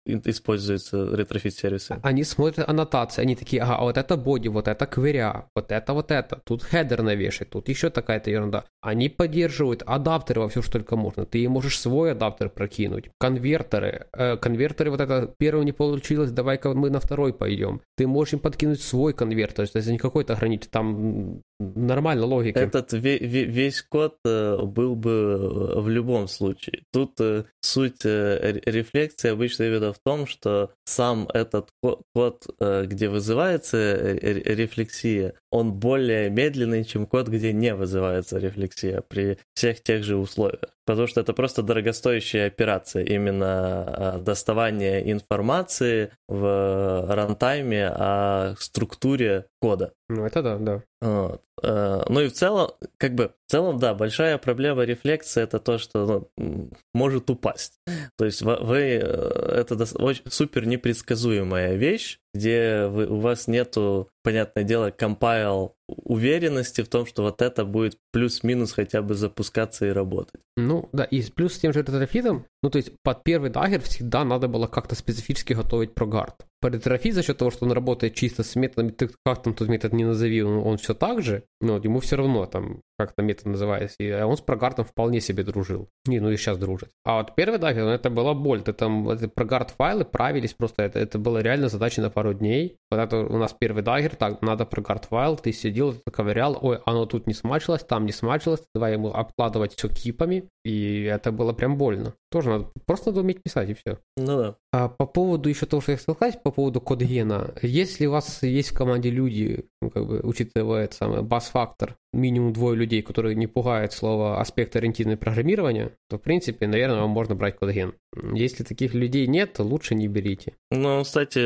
[0.05, 1.99] используются Retrofit-сервисы.
[2.03, 5.93] Они смотрят аннотации, они такие, ага, а вот это body, вот это query, вот это,
[5.93, 8.65] вот это, тут header навешать, тут еще такая-то ерунда.
[8.81, 11.25] Они поддерживают адаптеры во все, что только можно.
[11.25, 16.89] Ты можешь свой адаптер прокинуть, конвертеры, э, конвертеры, вот это первый не получилось, давай-ка мы
[16.89, 17.81] на второй пойдем.
[17.95, 22.59] Ты можешь им подкинуть свой конвертер, то есть не какой-то ограничитель, там нормально логика.
[22.59, 26.83] Этот ве- ве- весь код э, был бы э, в любом случае.
[26.91, 33.07] Тут э, суть ре- рефлексии обычно именно в том, что сам этот ко- код, где
[33.07, 40.03] вызывается ре- рефлексия, он более медленный, чем код, где не вызывается рефлексия при всех тех
[40.03, 40.73] же условиях.
[40.85, 49.93] Потому что это просто дорогостоящая операция, именно э, доставание информации в рантайме о структуре кода.
[50.09, 50.83] Ну это да, да.
[51.03, 51.41] Вот.
[51.61, 55.77] Э, ну и в целом, как бы, в целом, да, большая проблема рефлекции это то,
[55.77, 57.73] что ну, может упасть.
[58.17, 59.85] То есть вы, э, это
[60.29, 67.23] супер непредсказуемая вещь, где вы, у вас нету, понятное дело, компайл уверенности в том, что
[67.23, 70.41] вот это будет плюс-минус хотя бы запускаться и работать.
[70.55, 73.81] Ну, да, и плюс с тем же Retrofit ом, ну, то есть под первый Dagger
[73.81, 76.45] всегда надо было как-то специфически готовить ProGuard.
[76.63, 79.67] Под Retrofit за счет того, что он работает чисто с методами, ты как там тот
[79.67, 83.21] метод не назови, он, он все так же, но ему все равно там как то
[83.21, 85.89] метод называется, и он с ProGuard ом вполне себе дружил.
[86.05, 86.89] Не, ну и сейчас дружит.
[87.03, 90.83] А вот первый Dagger, ну, это была боль, ты там, эти ProGuard файлы правились просто,
[90.83, 92.77] это, это была реально задача на пару дней.
[92.91, 97.05] Вот это у нас первый Dagger, так, надо ProGuard файл, ты сидел, ковырял, ой, оно
[97.05, 101.53] тут не смачилось, там не смачилось, давай ему обкладывать все keep ами, и это было
[101.53, 102.13] прям больно.
[102.31, 103.99] Тоже надо, просто надо уметь писать, и все.
[104.17, 104.55] Ну да.
[104.71, 108.41] А по поводу еще того, что я хотел сказать, по поводу кодгена, если у вас
[108.43, 113.47] есть в команде люди, как бы, учитывая это самое, бас-фактор, минимум двое людей, которые не
[113.47, 117.93] пугают слово аспект-ориентированное программирование, то, в принципе, наверное, вам можно брать кодген.
[118.33, 120.53] Если таких людей нет, то лучше не берите.
[120.71, 121.39] Ну, кстати,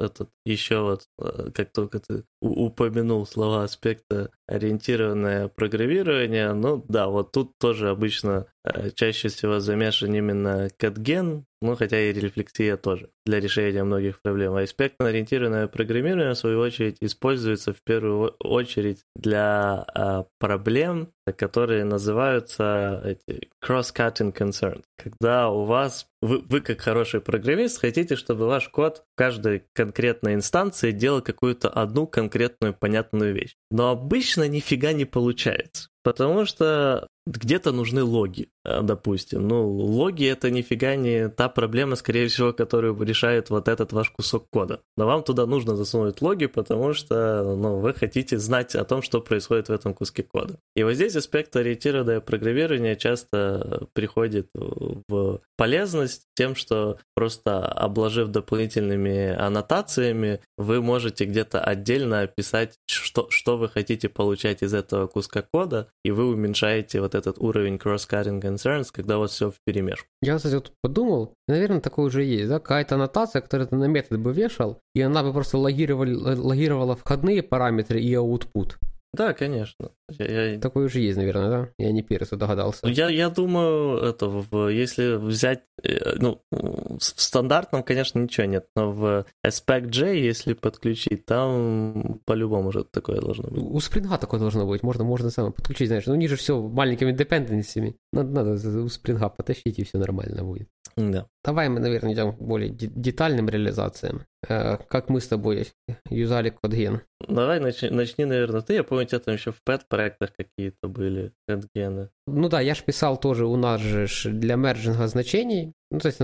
[0.00, 7.32] этот еще вот, э, как только ты упомянул слова аспекта ориентированное программирование, ну да, вот
[7.32, 13.38] тут тоже обычно э, чаще всего замешан именно кодген, ну, хотя и рефлексия тоже для
[13.38, 14.54] решения многих проблем.
[14.54, 23.02] А аспектно-ориентированное программирование, в свою очередь, используется в первую очередь для а, проблем, которые называются
[23.04, 24.82] эти cross-cutting concerns.
[24.96, 30.34] Когда у вас, вы, вы как хороший программист, хотите, чтобы ваш код в каждой конкретной
[30.34, 33.56] инстанции делал какую-то одну конкретную понятную вещь.
[33.70, 35.89] Но обычно нифига не получается.
[36.10, 39.46] Потому что где-то нужны логи, э, допустим.
[39.46, 44.46] Ну, логи это нифига не та проблема, скорее всего, которую решает вот этот ваш кусок
[44.50, 44.80] кода.
[44.96, 49.20] Но вам туда нужно засунуть логи, потому что ну, вы хотите знать о том, что
[49.20, 50.58] происходит в этом куске кода.
[50.74, 59.28] И вот здесь аспект ориентированное программирование часто приходит в полезность тем, что просто обложив дополнительными
[59.34, 65.88] аннотациями, вы можете где-то отдельно описать, что, что вы хотите получать из этого куска кода,
[66.04, 70.06] и вы уменьшаете вот этот уровень cross-cutting concerns, когда у вас все в перемешку.
[70.22, 74.18] Я, кстати, вот подумал, наверное, такое уже есть, да, какая-то аннотация, которую ты на метод
[74.18, 78.76] бы вешал, и она бы просто логировала, логировала входные параметры и output.
[79.12, 79.90] Да, конечно.
[80.08, 80.60] Я, я...
[80.60, 81.68] Такое уже есть, наверное, да?
[81.78, 82.86] Я не первый, кто догадался.
[82.86, 89.26] Я, я думаю, это, если взять, э, ну, в стандартном, конечно, ничего нет, но в
[89.44, 93.62] Aspect-J, если подключить, там по-любому уже такое должно быть.
[93.62, 97.96] У Spring такое должно быть, можно, можно самое подключить, знаешь, ну, ниже все маленькими dependency'ми.
[98.12, 100.68] Надо, надо у Spring потащить, и все нормально будет.
[100.96, 101.26] Да.
[101.44, 104.22] Давай мы, наверное, идем к более детальным реализациям.
[104.48, 105.68] Э, как мы с тобой
[106.08, 107.00] юзали CodeGen?
[107.28, 108.74] Давай начни, начни, наверное, ты.
[108.74, 112.08] Я помню, у тебя там еще в пэт-проектах какие-то были CodeGen.
[112.26, 115.74] Ну да, я же писал тоже у нас же для мерджинга значений.
[115.90, 116.20] Ну, то есть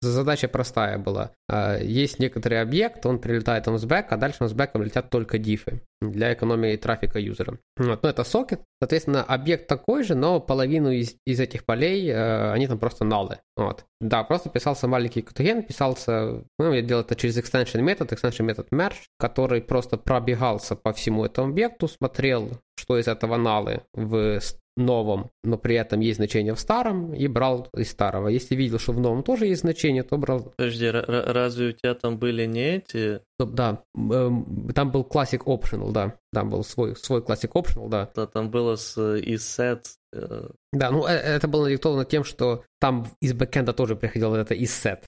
[0.00, 1.32] задача простая была.
[1.48, 5.10] А, есть некоторый объект, он прилетает он с бэк, а дальше он с бэком летят
[5.10, 7.58] только дифы для экономии трафика юзера.
[7.76, 8.02] Вот.
[8.02, 8.60] Ну, это сокет.
[8.80, 13.38] Соответственно, объект такой же, но половину из, из этих полей, э, они там просто налы.
[13.56, 13.84] Вот.
[14.04, 18.68] Да, просто писался маленький категен, писался, ну, я делал это через extension метод, extension метод
[18.70, 24.40] merge, который просто пробегался по всему этому объекту, смотрел, что из этого null ы в
[24.76, 28.28] новом, но при этом есть значение в старом, и брал из старого.
[28.28, 30.52] Если видел, что в новом тоже есть значение, то брал...
[30.56, 33.20] Подожди, разве у тебя там были не эти?
[33.38, 36.16] Да, эм, там был классик Optional, да.
[36.32, 38.10] Там был свой, свой классик Optional, да.
[38.14, 39.84] Да, там было с isset.
[40.12, 44.54] Э, да, ну э, это было надиктовано тем, что там из бэкенда тоже приходил это
[44.54, 45.02] isset.
[45.02, 45.06] Э,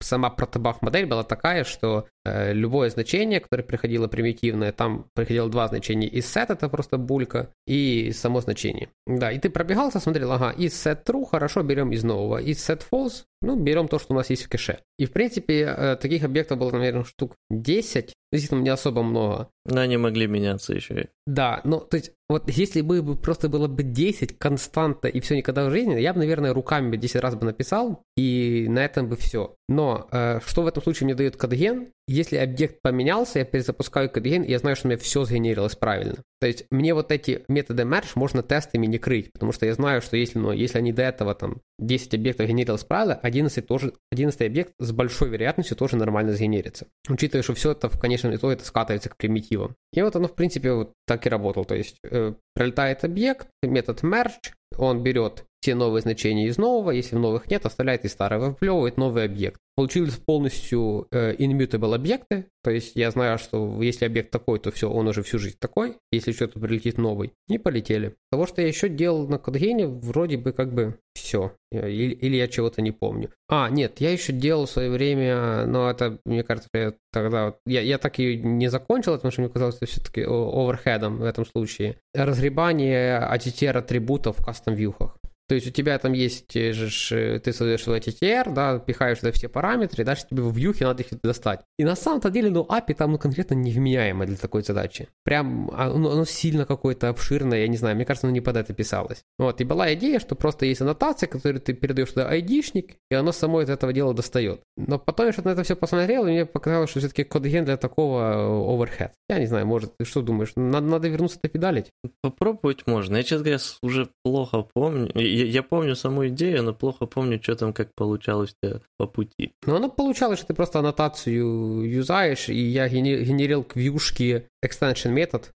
[0.00, 5.68] сама Protobuf модель была такая, что э, любое значение, которое приходило примитивное, там приходило два
[5.68, 6.08] значения.
[6.08, 8.90] isset это просто булька, и само значение.
[9.06, 12.38] Да, и ты пробегался, смотрел, ага, из set true, хорошо, берем из нового.
[12.38, 14.80] isset false, ну, берем то, что у нас есть в кэше.
[14.98, 19.48] И, в принципе, э, таких объектов было, наверное, штук 10, действительно, не особо много.
[19.64, 21.08] Но они могли меняться еще.
[21.26, 25.66] Да, но, то есть, вот если бы просто было бы 10 константа и все никогда
[25.66, 29.16] в жизни, я бы, наверное, руками бы 10 раз бы написал, и на этом бы
[29.16, 29.54] все.
[29.68, 31.92] Но э, что в этом случае мне дает кодген?
[32.08, 36.16] Если объект поменялся, я перезапускаю кодген, и я знаю, что у меня все сгенерилось правильно.
[36.40, 40.00] То есть мне вот эти методы merge можно тестами не крыть, потому что я знаю,
[40.00, 44.40] что если, ну, если они до этого там 10 объектов генерилось правильно, 11, тоже, 11
[44.40, 46.86] объект с большой вероятностью тоже нормально сгенерится.
[47.10, 49.74] Учитывая, что все это в конечном итоге это скатывается к примитивам.
[49.92, 51.66] И вот оно, в принципе, вот так и работало.
[51.66, 57.16] То есть э, пролетает объект, метод merge, он берет все новые значения из нового, если
[57.16, 59.60] новых нет, оставляет из старого, выплевывает новый объект.
[59.74, 64.90] Получились полностью э, immutable объекты, то есть я знаю, что если объект такой, то все,
[64.90, 68.14] он уже всю жизнь такой, если что-то прилетит новый, и полетели.
[68.30, 72.48] Того, что я еще делал на CodeGen, вроде бы как бы все, или, или я
[72.48, 73.30] чего-то не помню.
[73.48, 77.80] А, нет, я еще делал в свое время, но это, мне кажется, я тогда, я,
[77.80, 81.98] я так и не закончил, потому что мне казалось, что все-таки оверхедом в этом случае.
[82.14, 85.18] Разгребание ATTR атрибутов в кастом-вьюхах.
[85.48, 89.32] То есть у тебя там есть э, э, ты создаешь свой TTR, да, пихаешь туда
[89.32, 91.60] все параметры, и дальше тебе в вьюхе надо их достать.
[91.78, 95.08] И на самом-то деле, ну, API там ну, конкретно невменяемо для такой задачи.
[95.24, 98.56] Прям а, оно, оно сильно какое-то обширное, я не знаю, мне кажется, оно не под
[98.56, 99.22] это писалось.
[99.38, 103.32] Вот, и была идея, что просто есть аннотация, которую ты передаешь туда айдишник, и оно
[103.32, 104.60] само из этого дела достает.
[104.76, 107.78] Но потом я что-то на это все посмотрел, и мне показалось, что все-таки кодген для
[107.78, 109.12] такого э, overhead.
[109.30, 111.86] Я не знаю, может, ты что думаешь, надо, надо вернуться педалить?
[112.20, 113.16] Попробовать можно.
[113.16, 115.10] Я, честно говоря, уже плохо помню
[115.46, 118.54] я, помню саму идею, но плохо помню, что там как получалось
[118.96, 119.52] по пути.
[119.66, 125.50] Ну, оно получалось, что ты просто аннотацию юзаешь, и я генерил к вьюшке extension метод.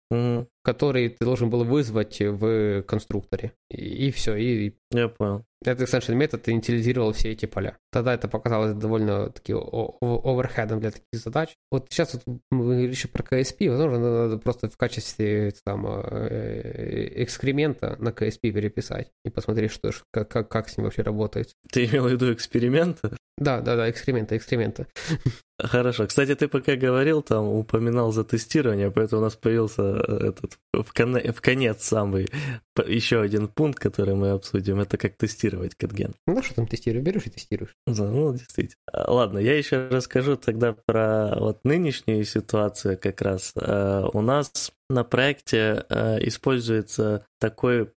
[0.62, 3.52] Который ты должен был вызвать в конструкторе.
[3.70, 4.74] И, и все, и...
[4.90, 5.44] Я понял.
[5.64, 7.76] Этот extension метод инициализировал все эти поля.
[7.92, 11.54] Тогда это показалось довольно таки оверхедом для таких задач.
[11.70, 17.12] Вот сейчас вот мы говорили еще про KSP, возможно, надо просто в качестве там э,
[17.22, 21.54] экскремента на KSP переписать и посмотреть, что, как, как, как с ним вообще работает.
[21.70, 23.16] Ты имел в виду эксперимента?
[23.41, 24.86] Да, да, да, экскремента, экскремента.
[25.59, 26.07] Хорошо.
[26.07, 30.93] Кстати, ты пока говорил, там упоминал за тестирование, поэтому у нас появился э, этот в,
[30.93, 32.28] кон- в конец самый
[32.86, 36.14] еще один пункт, который мы обсудим, это как тестировать катген.
[36.26, 37.05] Ну, что там тестируешь?
[37.05, 37.74] Берешь и тестируешь.
[37.86, 38.76] Да, ну, действительно.
[38.93, 43.53] А, ладно, я еще расскажу тогда про вот нынешнюю ситуацию как раз.
[43.57, 47.91] Э, у нас на проекте э, используется такой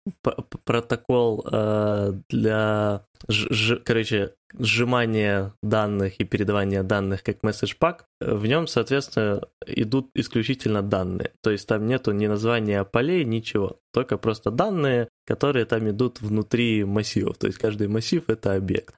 [0.66, 1.44] протокол
[2.30, 3.04] для,
[3.84, 11.32] короче, сжимания данных и передавания данных как message pack, в нем, соответственно, идут исключительно данные.
[11.42, 13.80] То есть там нету ни названия полей, ничего.
[13.94, 17.38] Только просто данные, которые там идут внутри массивов.
[17.38, 18.96] То есть каждый массив— это объект.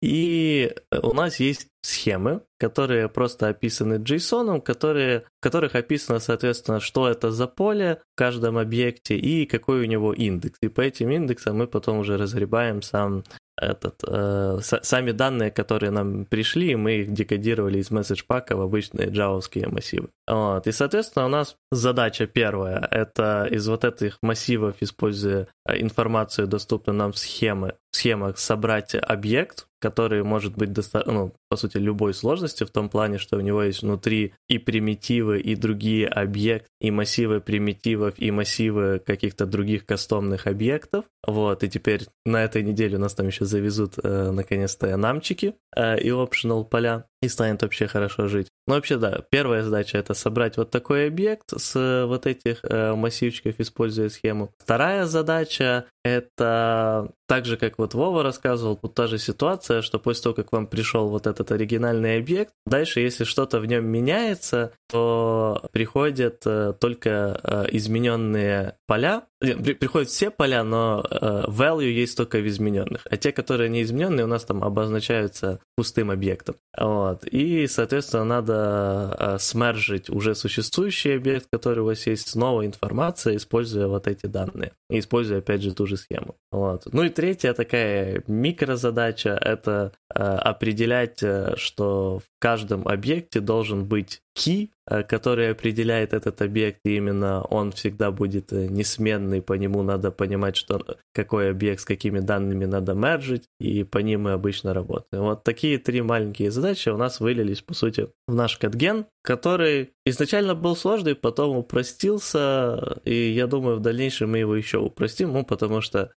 [0.00, 7.08] И у нас есть схемы, которые просто описаны JSON, которые, в которых описано, соответственно, что
[7.08, 10.58] это за поле в каждом объекте и какой у него индекс.
[10.62, 13.24] И по этим индексам мы потом уже разгребаем сам
[13.56, 19.08] этот, э, сами данные, которые нам пришли, мы их декодировали из message пака в обычные
[19.08, 20.08] джавовские массивы.
[20.26, 20.66] Вот.
[20.66, 26.96] И, соответственно, у нас задача первая— это из вот этих массивов, используя э, информацию, доступную
[26.96, 32.14] нам в схемы, в схемах, собрать объект, который может быть, доста- ну, по сути, любой
[32.14, 36.92] сложности в том плане, что у него есть внутри и примитивы, и другие объекты, и
[36.92, 41.04] массивы примитивов, и массивы каких-то других кастомных объектов.
[41.26, 46.00] Вот, и теперь на этой неделе у нас там еще завезут э, наконец-то намчики э,
[46.00, 48.48] и optional поля и станет вообще хорошо жить.
[48.66, 53.54] Ну, вообще, да, первая задача это собрать вот такой объект с вот этих э, массивчиков,
[53.58, 54.52] используя схему.
[54.58, 60.24] Вторая задача это так же, как вот Вова рассказывал, тут та же ситуация, что после
[60.24, 65.62] того, как вам пришел вот этот оригинальный объект, дальше, если что-то в нем меняется, то
[65.72, 72.38] приходят э, только э, измененные поля, при, приходят все поля, но э, value есть только
[72.38, 76.56] в измененных, а те, которые не измененные, у нас там обозначаются пустым объектом.
[76.78, 77.11] Вот.
[77.24, 83.36] И, соответственно, надо э, смержить уже существующий объект, который у вас есть, с новой информацией,
[83.36, 84.72] используя вот эти данные.
[84.90, 86.36] И используя, опять же, ту же схему.
[86.50, 86.86] Вот.
[86.92, 94.20] Ну и третья такая микрозадача— это э, определять, э, что в каждом объекте должен быть
[94.36, 99.82] key, э, который определяет этот объект, и именно он всегда будет э, несменный, по нему
[99.82, 104.74] надо понимать, что какой объект с какими данными надо мержить, и по ним мы обычно
[104.74, 105.24] работаем.
[105.24, 110.54] Вот такие три маленькие задачи у нас вылились, по сути, в наш катген, который изначально
[110.54, 115.80] был сложный, потом упростился, и я думаю, в дальнейшем мы его еще упростим, ну, потому
[115.80, 116.12] что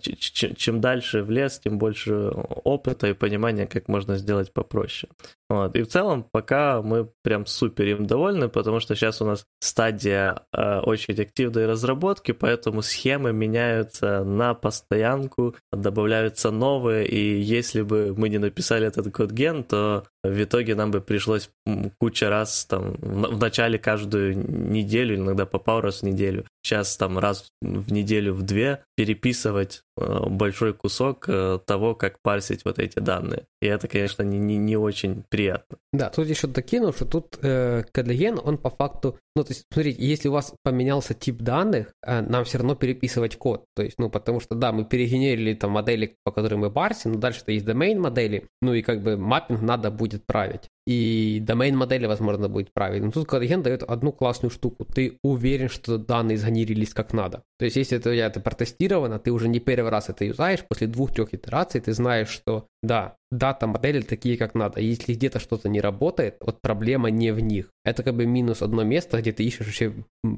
[0.00, 2.30] чем дальше в лес, тем больше
[2.64, 5.10] опыта и понимания, как можно сделать попроще.
[5.48, 5.76] Вот.
[5.76, 10.42] И в целом пока мы прям супер им довольны, потому что сейчас у нас стадия
[10.52, 18.28] э, очень активной разработки, поэтому схемы меняются на постоянку, добавляются новые, и если бы мы
[18.28, 21.50] не написали этот код-ген, то в итоге нам бы пришлось
[21.98, 27.18] куча раз там в начале каждую неделю, иногда по пару раз в неделю, сейчас там
[27.18, 33.46] раз в неделю в две переписывать большой кусок э, того, как парсить вот эти данные.
[33.62, 35.78] И это, конечно, не, не, не очень приятно.
[35.92, 40.04] Да, тут еще докину, что тут э, Кодлеген, он по факту, ну, то есть, смотрите,
[40.04, 43.64] если у вас поменялся тип данных, э, нам все равно переписывать код.
[43.74, 47.18] То есть, ну, потому что, да, мы перегенерили там модели, по которым мы парсим, но
[47.18, 52.06] дальше-то есть domain модели, ну, и как бы маппинг надо будет править и домен модели,
[52.06, 53.10] возможно, будет правильным.
[53.10, 54.84] Тут Кодаген дает одну классную штуку.
[54.84, 57.42] Ты уверен, что данные сгенерились как надо.
[57.58, 61.34] То есть, если это, это протестировано, ты уже не первый раз это юзаешь, после двух-трех
[61.34, 64.80] итераций ты знаешь, что да, дата модели такие, как надо.
[64.80, 67.70] Если где-то что-то не работает, вот проблема не в них.
[67.84, 69.92] Это как бы минус одно место, где ты ищешь вообще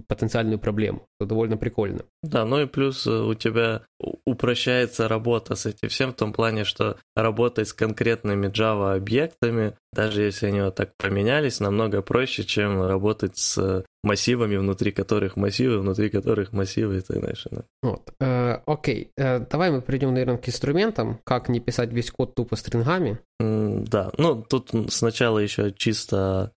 [0.06, 1.06] потенциальную проблему.
[1.20, 2.04] Это довольно прикольно.
[2.22, 3.82] Да, ну и плюс э, у тебя
[4.24, 10.22] упрощается работа с этим всем в том плане, что работать с конкретными Java объектами, даже
[10.22, 16.08] если они вот так поменялись, намного проще, чем работать с массивами, внутри которых массивы, внутри
[16.08, 17.48] которых массивы и так дальше.
[17.50, 17.62] Да.
[17.82, 18.12] Вот.
[18.20, 22.56] Э, окей, э, давай мы перейдем, наверное, к инструментам, как не писать весь код тупо
[22.56, 23.18] стрингами.
[23.42, 26.52] Mm, да, ну тут сначала еще чисто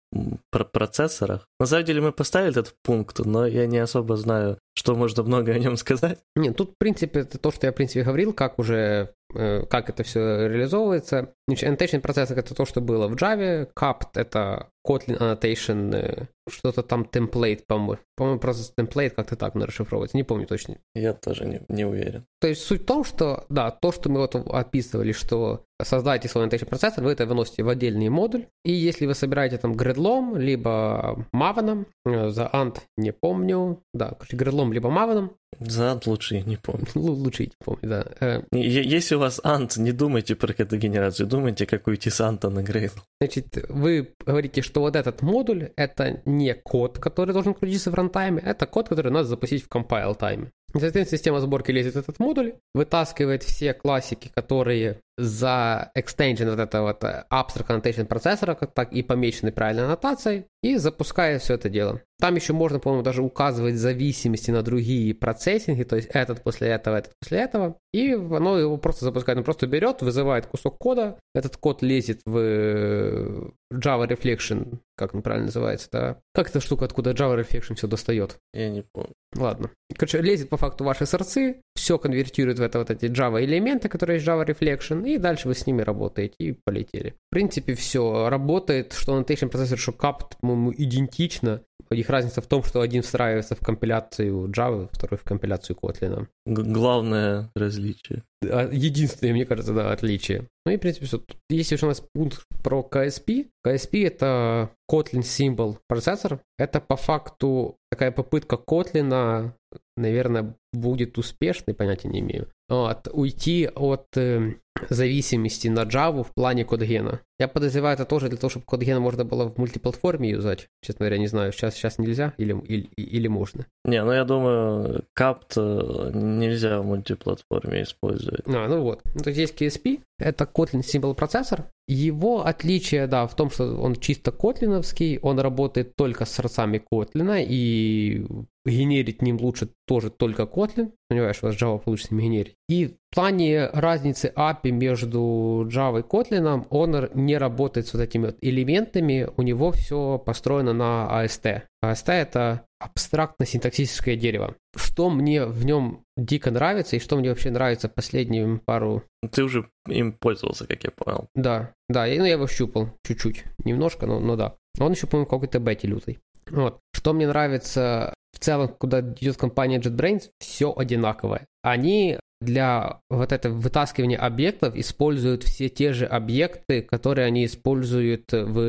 [0.49, 1.47] про процессорах.
[1.59, 5.53] На самом деле мы поставили этот пункт, но я не особо знаю, что можно много
[5.53, 6.19] о нем сказать.
[6.35, 10.03] Нет, тут, в принципе, это то, что я, в принципе, говорил, как уже, как это
[10.03, 11.33] все реализовывается.
[11.49, 17.03] Annotation процессор— это то, что было в Java, CAPT— это Kotlin Annotation, э, что-то там
[17.03, 17.99] template, по-моему.
[18.15, 20.77] По-моему, просто template как-то так надо расшифровывается, не помню точно.
[20.95, 22.25] Я тоже не, не уверен.
[22.39, 26.47] То есть суть в том, что, да, то, что мы вот описывали, что создаете свой
[26.47, 31.25] annotation процессор, вы это выносите в отдельный модуль, и если вы собираете там гредлом, либо
[31.31, 36.87] маваном, э, за ant не помню, да, гредлом либо маваном, за Ant лучше не помню.
[36.95, 38.05] Лучше не помню, да.
[38.19, 42.63] Э, если у вас Ant, не думайте про катагенерацию, думайте, как уйти с Анта на
[42.63, 42.91] Грейл.
[43.19, 48.41] Значит, вы говорите, что вот этот модуль— это не код, который должен крутиться в рантайме,
[48.41, 50.51] это код, который надо запустить в compile тайме.
[50.73, 56.87] Затем система сборки лезет в этот модуль, вытаскивает все классики, которые за extension вот этого
[56.87, 62.01] вот abstract annotation процессора, так и помечены правильной аннотацией, и запускает все это дело.
[62.21, 66.95] Там еще можно, по-моему, даже указывать зависимости на другие процессинги, то есть этот после этого,
[66.95, 69.39] этот после этого, и оно его просто запускает.
[69.39, 75.47] Он просто берет, вызывает кусок кода, этот код лезет в Java Reflection, как он правильно
[75.47, 76.17] называется, да?
[76.35, 78.37] Как эта штука, откуда Java Reflection все достает?
[78.53, 79.13] Я не помню.
[79.35, 79.71] Ладно.
[79.97, 84.17] Короче, лезет по факту ваши сорцы, все конвертирует в это вот эти Java элементы, которые
[84.17, 87.15] есть Java Reflection, и дальше вы с ними работаете, и полетели.
[87.29, 88.29] В принципе, все.
[88.29, 91.61] Работает, что annotation процессор, что CAPT, по-моему, идентично.
[91.89, 96.27] Их разница в том, что один встраивается в компиляцию Java, второй в компиляцию Kotlin.
[96.45, 98.23] Г- главное различие.
[98.43, 100.47] А, единственное, мне кажется, да, отличие.
[100.65, 101.21] Ну и, в принципе, все.
[101.49, 103.47] Есть еще у нас пункт про KSP.
[103.65, 106.39] KSP— это Kotlin Symbol процессор.
[106.57, 109.51] Это по факту такая попытка Kotlin,
[109.97, 114.53] наверное, будет успешной, понятия не имею, от, уйти от э,
[114.89, 117.21] зависимости на Java в плане кодгена.
[117.39, 120.67] Я подозреваю это тоже для того, чтобы кодген можно было в мультиплатформе юзать.
[120.81, 123.65] Честно говоря, не знаю, сейчас, сейчас нельзя или, или, или можно.
[123.83, 128.47] Не, ну я думаю, капт э, нельзя в мультиплатформе использовать.
[128.47, 129.01] А, ну вот.
[129.13, 131.65] Ну, то есть есть KSP, это Kotlin Symbol процессор.
[131.87, 137.43] Его отличие, да, в том, что он чисто котлиновский, он работает только с сорцами Kotlin,
[137.45, 138.25] и
[138.65, 140.91] генерить ним лучше тоже только Kotlin.
[141.09, 142.55] Понимаешь, у вас Java получится генерить.
[142.69, 148.27] И в плане разницы API между Java и Kotlin, он не работает с вот этими
[148.27, 151.63] вот элементами, у него все построено на AST.
[151.83, 154.55] AST это абстрактно-синтаксическое дерево.
[154.75, 159.03] Что мне в нем дико нравится и что мне вообще нравится последнюю пару...
[159.31, 161.27] Ты уже им пользовался, как я понял.
[161.35, 164.55] Да, да, я, ну, я его щупал чуть-чуть, немножко, но, но да.
[164.79, 166.19] Он еще, по-моему, какой-то бете лютый.
[166.49, 166.79] Вот.
[166.93, 171.45] Что мне нравится в целом, куда идет компания JetBrains, все одинаковое.
[171.61, 178.59] Они для вот этого вытаскивания объектов используют все те же объекты, которые они используют в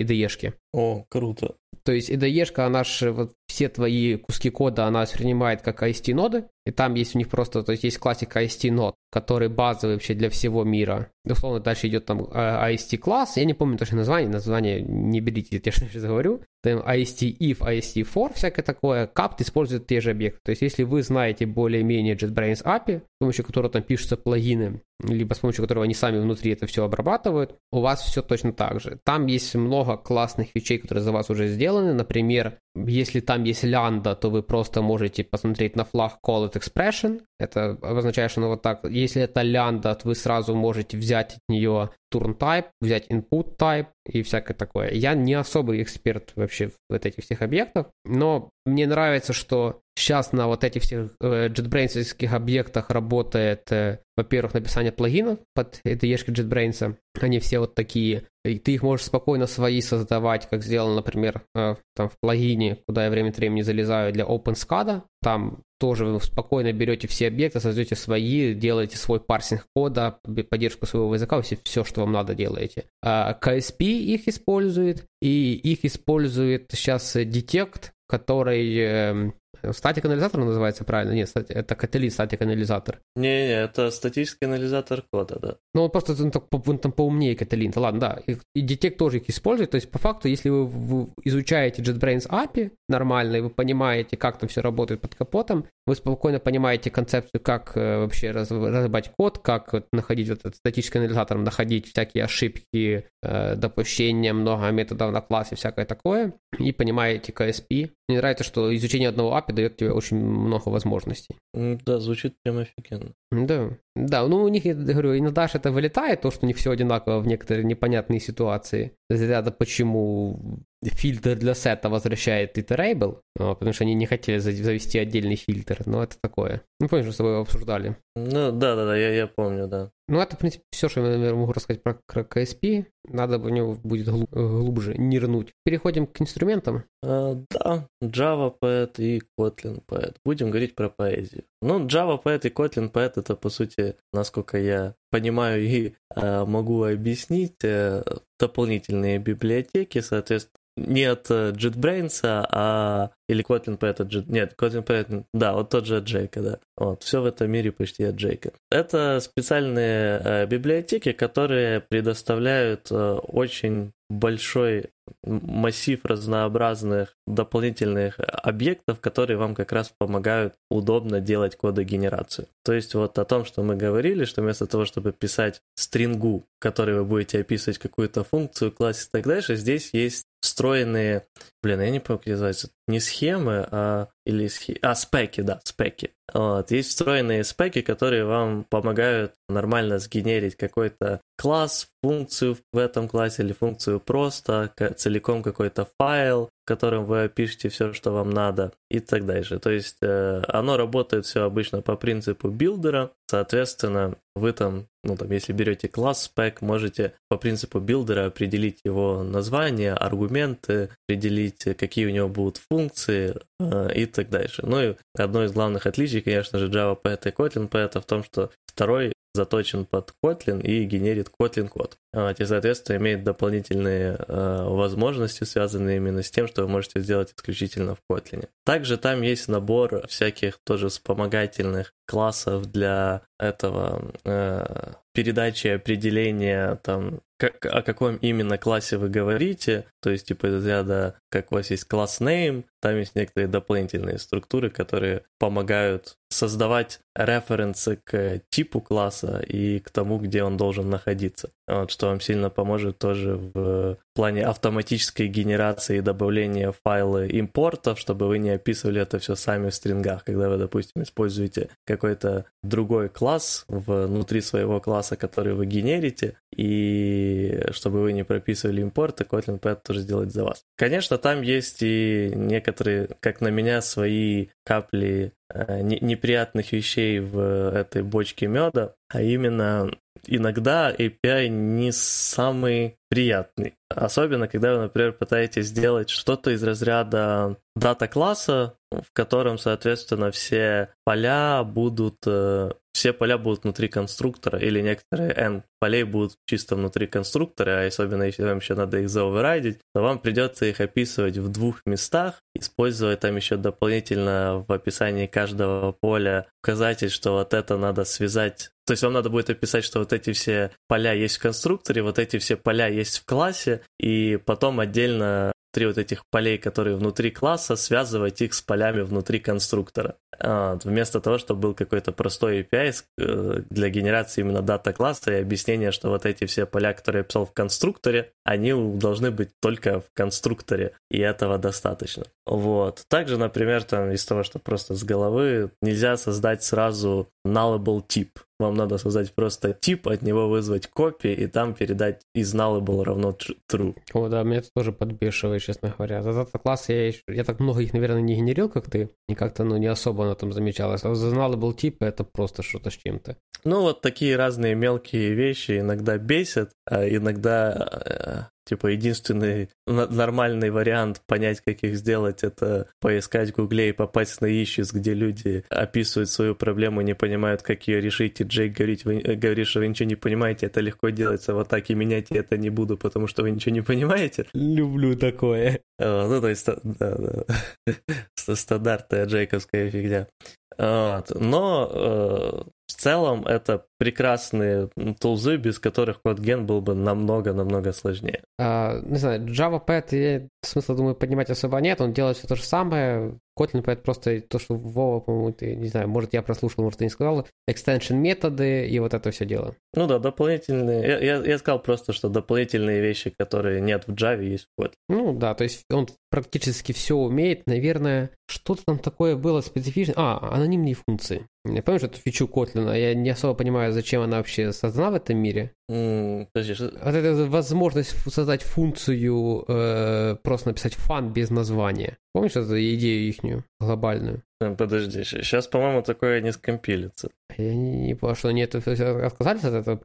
[0.00, 0.54] IDE-шке.
[0.72, 1.56] О, круто.
[1.84, 6.70] То есть IDE-шка, она же вот все твои куски кода она воспринимает как IST-ноды, и
[6.70, 10.64] там есть у них просто, то есть есть классика IST-нод, который базовый вообще для всего
[10.64, 11.10] мира.
[11.24, 16.02] Условно, дальше идет там IST-класс, я не помню точно название, название не берите, я сейчас
[16.02, 16.42] говорю.
[16.62, 19.06] Там IST-if, IST-for, всякое такое.
[19.06, 20.40] CAPT использует те же объекты.
[20.44, 25.34] То есть, если вы знаете более-менее JetBrains API, с помощью которого там пишутся плагины, либо
[25.34, 28.98] с помощью которого они сами внутри это все обрабатывают, у вас все точно так же.
[29.04, 31.94] Там есть много классных вещей, которые за вас уже сделаны.
[31.94, 37.22] Например, если там есть лянда, то вы просто можете посмотреть на флаг call expression.
[37.38, 41.40] Это обозначает, что ну вот так, если это лянда, то вы сразу можете взять от
[41.48, 44.90] нее turn type, взять input type и всякое такое.
[44.90, 50.32] Я не особый эксперт вообще в вот этих всех объектах, но мне нравится, что сейчас
[50.32, 56.96] на вот этих всех э, JetBrains объектах работает, э, во-первых, написание плагинов под IDE JetBrains.
[57.20, 58.24] Они все вот такие.
[58.44, 63.04] И ты их можешь спокойно свои создавать, как сделано, например, э, там в плагине, куда
[63.04, 65.02] я время от времени залезаю для OpenSCADA.
[65.22, 70.18] Там тоже вы спокойно берете все объекты, создаете свои, делаете свой парсинг кода,
[70.50, 72.84] поддержку своего языка, все, все, что вам надо, делаете.
[73.02, 79.32] А KSP их использует, и их использует сейчас Detect, который
[79.62, 81.12] эм, Статик анализатор называется правильно?
[81.12, 83.00] Нет, это каталист статик анализатор.
[83.16, 85.56] Не, не, это статический анализатор кода, да.
[85.74, 87.72] Ну, он просто он, он там поумнее каталин.
[87.76, 88.22] Ладно, да.
[88.26, 89.70] И, Detect тоже их использует.
[89.70, 94.38] То есть, по факту, если вы, вы изучаете JetBrains API нормально, и вы понимаете, как
[94.38, 99.38] там все работает под капотом, вы спокойно понимаете концепцию, как э, вообще раз, разобрать код,
[99.38, 105.20] как вот, находить вот этот статический анализатор, находить всякие ошибки, э, допущения, много методов на
[105.22, 107.90] классе, всякое такое, и понимаете KSP.
[108.08, 111.36] Мне нравится, что изучение одного API дает тебе очень много возможностей.
[111.54, 113.12] Да, звучит прям офигенно.
[113.30, 116.70] Да, да, ну у них, я говорю, иногда же это вылетает, то, что не все
[116.70, 118.92] одинаково в некоторые непонятные ситуации.
[119.10, 125.36] Из ряда почему фильтр для сета возвращает iterable, потому что они не хотели завести отдельный
[125.36, 126.62] фильтр, но это такое.
[126.80, 127.96] Ну, помнишь, что с тобой обсуждали?
[128.14, 129.90] Ну, да-да-да, я, я помню, да.
[130.08, 132.86] Ну, это, в принципе, все, что я, наверное, могу рассказать про KSP.
[133.08, 135.52] Надо в него будет глуб, глубже нырнуть.
[135.64, 136.84] Переходим к инструментам.
[137.04, 140.16] А, да, Java Poet и Kotlin Poet.
[140.24, 141.44] Будем говорить про поэзию.
[141.60, 146.84] Ну, Java Poet и Kotlin Poet это, по сути, насколько я понимаю и э, могу
[146.84, 148.02] объяснить, э,
[148.38, 154.24] дополнительные библиотеки, соответственно, не от э, JetBrains, а или Kotlin Pet от Jet...
[154.28, 156.58] Нет, Kotlin Pet, да, вот тот же от Джейка, да.
[156.76, 158.52] Вот, все в этом мире почти от Джейка.
[158.70, 164.90] Это специальные э, библиотеки, которые предоставляют э, очень большой
[165.24, 172.48] массив разнообразных дополнительных объектов, которые вам как раз помогают удобно делать кодогенерацию.
[172.64, 176.62] То есть вот о том, что мы говорили, что вместо того, чтобы писать стрингу, в
[176.62, 181.26] которой вы будете описывать какую-то функцию, класс и так дальше, здесь есть встроенные,
[181.62, 184.78] блин, я не помню, как называется, не схемы, а или схи...
[184.82, 186.10] а спеки, да, спеки.
[186.32, 186.70] Вот.
[186.70, 193.52] Есть встроенные спеки, которые вам помогают нормально сгенерить какой-то класс, функцию в этом классе или
[193.52, 199.24] функцию просто, целиком какой-то файл, в котором вы опишете все, что вам надо и так
[199.26, 199.58] дальше.
[199.58, 205.30] То есть э, оно работает все обычно по принципу билдера, соответственно, вы там, ну там,
[205.30, 212.10] если берете class spec, можете по принципу билдера определить его название, аргументы, определить, какие у
[212.10, 214.64] него будут функции э, и так дальше.
[214.66, 219.12] Ну и одно из главных отличий, конечно же, JavaPoet и KotlinPoet в том, что второй
[219.34, 221.98] заточен под Kotlin и генерит Kotlin код.
[222.14, 227.94] И, соответственно, имеет дополнительные э, возможности, связанные именно с тем, что вы можете сделать исключительно
[227.94, 228.48] в Kotlin.
[228.64, 237.64] Также там есть набор всяких тоже вспомогательных классов для этого э, передачи определения там как,
[237.66, 241.84] о каком именно классе вы говорите, то есть типа из ряда, как у вас есть
[241.84, 249.78] класс name, там есть некоторые дополнительные структуры, которые помогают создавать референсы к типу класса и
[249.78, 255.28] к тому, где он должен находиться, вот, что вам сильно поможет тоже в плане автоматической
[255.28, 260.48] генерации и добавления файла импортов, чтобы вы не описывали это все сами в стрингах, когда
[260.48, 268.12] вы, допустим, используете какой-то другой класс внутри своего класса, который вы генерите, и чтобы вы
[268.12, 270.64] не прописывали импорты, Kotlin Pad тоже сделает за вас.
[270.76, 278.02] Конечно, там есть и некоторые, как на меня, свои капли э, неприятных вещей в этой
[278.02, 279.90] бочке меда, а именно
[280.26, 283.74] иногда API не самый приятный.
[283.88, 291.62] Особенно, когда вы, например, пытаетесь сделать что-то из разряда дата-класса, в котором, соответственно, все поля
[291.64, 297.82] будут э, все поля будут внутри конструктора, или некоторые n полей будут чисто внутри конструктора,
[297.82, 301.82] а особенно если вам еще надо их заоверрайдить, то вам придется их описывать в двух
[301.86, 308.72] местах, использовать там еще дополнительно в описании каждого поля указатель, что вот это надо связать
[308.88, 312.18] то есть вам надо будет описать, что вот эти все поля есть в конструкторе, вот
[312.18, 317.30] эти все поля есть в классе, и потом отдельно три вот этих полей, которые внутри
[317.30, 320.16] класса, связывать их с полями внутри конструктора.
[320.40, 325.40] Вот, вместо того, чтобы был какой-то простой API э, для генерации именно дата класса и
[325.40, 330.00] объяснения, что вот эти все поля, которые я писал в конструкторе, они должны быть только
[330.00, 332.24] в конструкторе, и этого достаточно.
[332.46, 333.04] Вот.
[333.08, 338.38] Также, например, там из того, что просто с головы, нельзя создать сразу nullable тип.
[338.58, 343.36] Вам надо создать просто тип, от него вызвать копии и там передать is nullable равно
[343.70, 343.94] true.
[344.12, 346.22] О, да, меня это тоже подбешивает, честно говоря.
[346.22, 349.34] За этот класс я, еще, я так много их, наверное, не генерил, как ты, и
[349.34, 351.04] как-то, ну, не особо на этом замечалось.
[351.04, 353.36] А за nullable тип это просто что-то с чем-то.
[353.64, 361.22] Ну, вот такие разные мелкие вещи иногда бесят, а иногда э, Типа единственный нормальный вариант
[361.26, 366.28] понять, как их сделать, это поискать в Гугле и попасть на ищус, где люди описывают
[366.28, 369.88] свою проблему, не понимают, как ее решить, и Джейк говорит, вы, э, говорит, что вы
[369.88, 373.26] ничего не понимаете, это легко делается вот так, и менять я это не буду, потому
[373.26, 374.44] что вы ничего не понимаете.
[374.52, 375.80] Люблю такое.
[375.98, 377.94] Ну, то есть, да, да.
[378.54, 380.28] стандартная джейковская фигня.
[380.76, 381.32] Вот.
[381.40, 384.90] Но э, в целом это прекрасные
[385.20, 388.42] тулзы, без которых CodeGen был бы намного-намного сложнее.
[388.58, 392.62] А, не знаю, Java Pet, смысла, думаю, поднимать особо нет, он делает все то же
[392.62, 397.00] самое, Kotlin Pet просто то, что Вова, по-моему, ты, не знаю, может, я прослушал, может,
[397.00, 399.74] ты не сказал, extension методы и вот это все дело.
[399.94, 404.44] Ну да, дополнительные, я, я, я сказал просто, что дополнительные вещи, которые нет в Java,
[404.44, 404.92] есть в Kotlin.
[405.08, 410.54] Ну да, то есть он практически все умеет, наверное, что-то там такое было специфичное, а,
[410.54, 411.46] анонимные функции.
[411.64, 415.14] Я помню, что эту фичу Kotlin, я не особо понимаю, зачем она вообще создана в
[415.14, 415.74] этом мире.
[415.88, 416.92] Подожди, что...
[417.02, 422.18] Вот эта возможность создать функцию, э, просто написать фан без названия.
[422.34, 424.42] Помнишь эту идею ихнюю, глобальную?
[424.60, 427.30] Подожди, сейчас, по-моему, такое не скомпилится.
[427.56, 428.78] Я не, не понял, что они это,
[429.26, 429.96] отказались от этого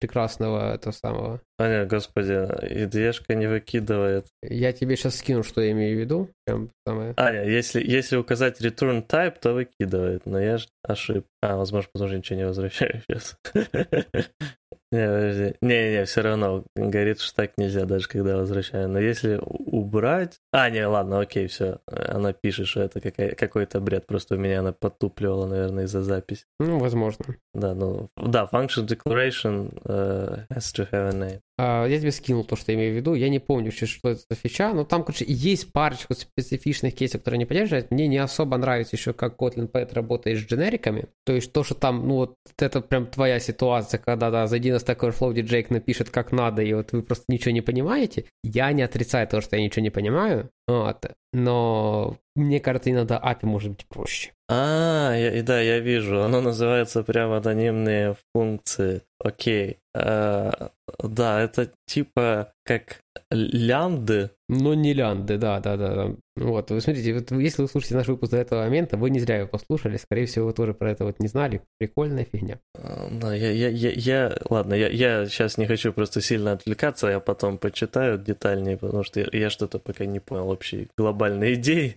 [0.00, 1.40] прекрасного этого самого.
[1.58, 4.26] А нет, господи, ide не выкидывает.
[4.42, 6.28] Я тебе сейчас скину, что я имею в виду.
[6.44, 7.14] Прям самое.
[7.16, 11.26] А, нет, если, если указать return type, то выкидывает, но я же ошиб.
[11.42, 13.36] А, возможно, потому что ничего не возвращаю сейчас.
[14.92, 15.54] Не, подожди.
[15.60, 18.88] Не-не, все равно говорит, что так нельзя, даже когда возвращаю.
[18.88, 20.38] Но если убрать...
[20.52, 21.78] А, не, ладно, окей, все.
[21.86, 24.06] Она пишет, что это какой-то бред.
[24.06, 26.44] Просто у меня она подтупливала, наверное, из-за записи.
[26.58, 27.24] Ну, возможно.
[27.54, 31.40] Да, ну, да, function declaration uh, has to have a name.
[31.62, 33.12] А, я тебе скинул то, что я имею в виду.
[33.12, 37.38] Я не помню, что это за фича, но там, короче, есть парочку специфичных кейсов, которые
[37.38, 37.90] не поддерживают.
[37.90, 41.08] Мне не особо нравится еще, как Kotlin Pet работает с дженериками.
[41.26, 44.76] То есть то, что там, ну вот это прям твоя ситуация, когда, да, зайди на
[44.76, 48.24] Stack Overflow, где Джейк напишет как надо, и вот вы просто ничего не понимаете.
[48.42, 51.10] Я не отрицаю то, что я ничего не понимаю, вот.
[51.34, 54.30] но мне кажется, иногда API может быть проще.
[54.48, 56.22] А, я, да, я вижу.
[56.22, 59.02] Оно называется прямо анонимные функции.
[59.22, 59.78] Окей.
[59.94, 63.00] А, да, это типа как
[63.32, 64.30] лямды.
[64.48, 66.14] Но не лямды, да, да, да.
[66.36, 69.38] Вот, вы смотрите, вот если вы слушаете наш выпуск до этого момента, вы не зря
[69.38, 71.62] его послушали, скорее всего, вы тоже про это вот не знали.
[71.78, 72.60] Прикольная фигня.
[72.76, 77.08] А, да, я, я, я, я ладно, я, я сейчас не хочу просто сильно отвлекаться,
[77.08, 81.96] я потом почитаю детальнее, потому что я, я что-то пока не понял общей глобальной идеи.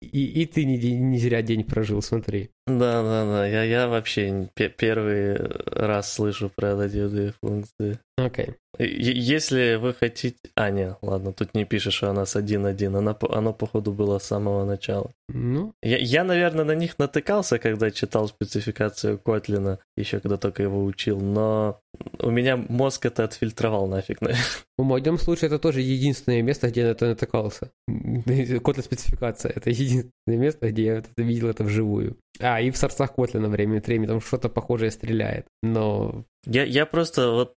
[0.00, 2.50] И, и ты не, не зря день прожил, смотри.
[2.68, 3.46] Да, да, да.
[3.46, 7.98] Я, я вообще первый раз слышу про адаптивные функции.
[8.16, 8.46] Окей.
[8.46, 8.54] Okay.
[8.78, 10.36] Если вы хотите...
[10.54, 12.96] А, не, ладно, тут не пишешь, что у нас 1.1.
[12.96, 15.10] Оно, оно, походу, было с самого начала.
[15.28, 15.74] Ну?
[15.82, 21.20] Я, я, наверное, на них натыкался, когда читал спецификацию Котлина, еще когда только его учил,
[21.20, 21.80] но
[22.18, 24.44] у меня мозг это отфильтровал нафиг, наверное.
[24.78, 27.70] В моем случае это тоже единственное место, где я на это натыкался.
[27.86, 32.16] Котлин спецификация— это единственное место, где я это видел это вживую.
[32.40, 35.46] А, и в сорцах Котлина время от времени там что-то похожее стреляет.
[35.62, 37.54] Но я, я просто вот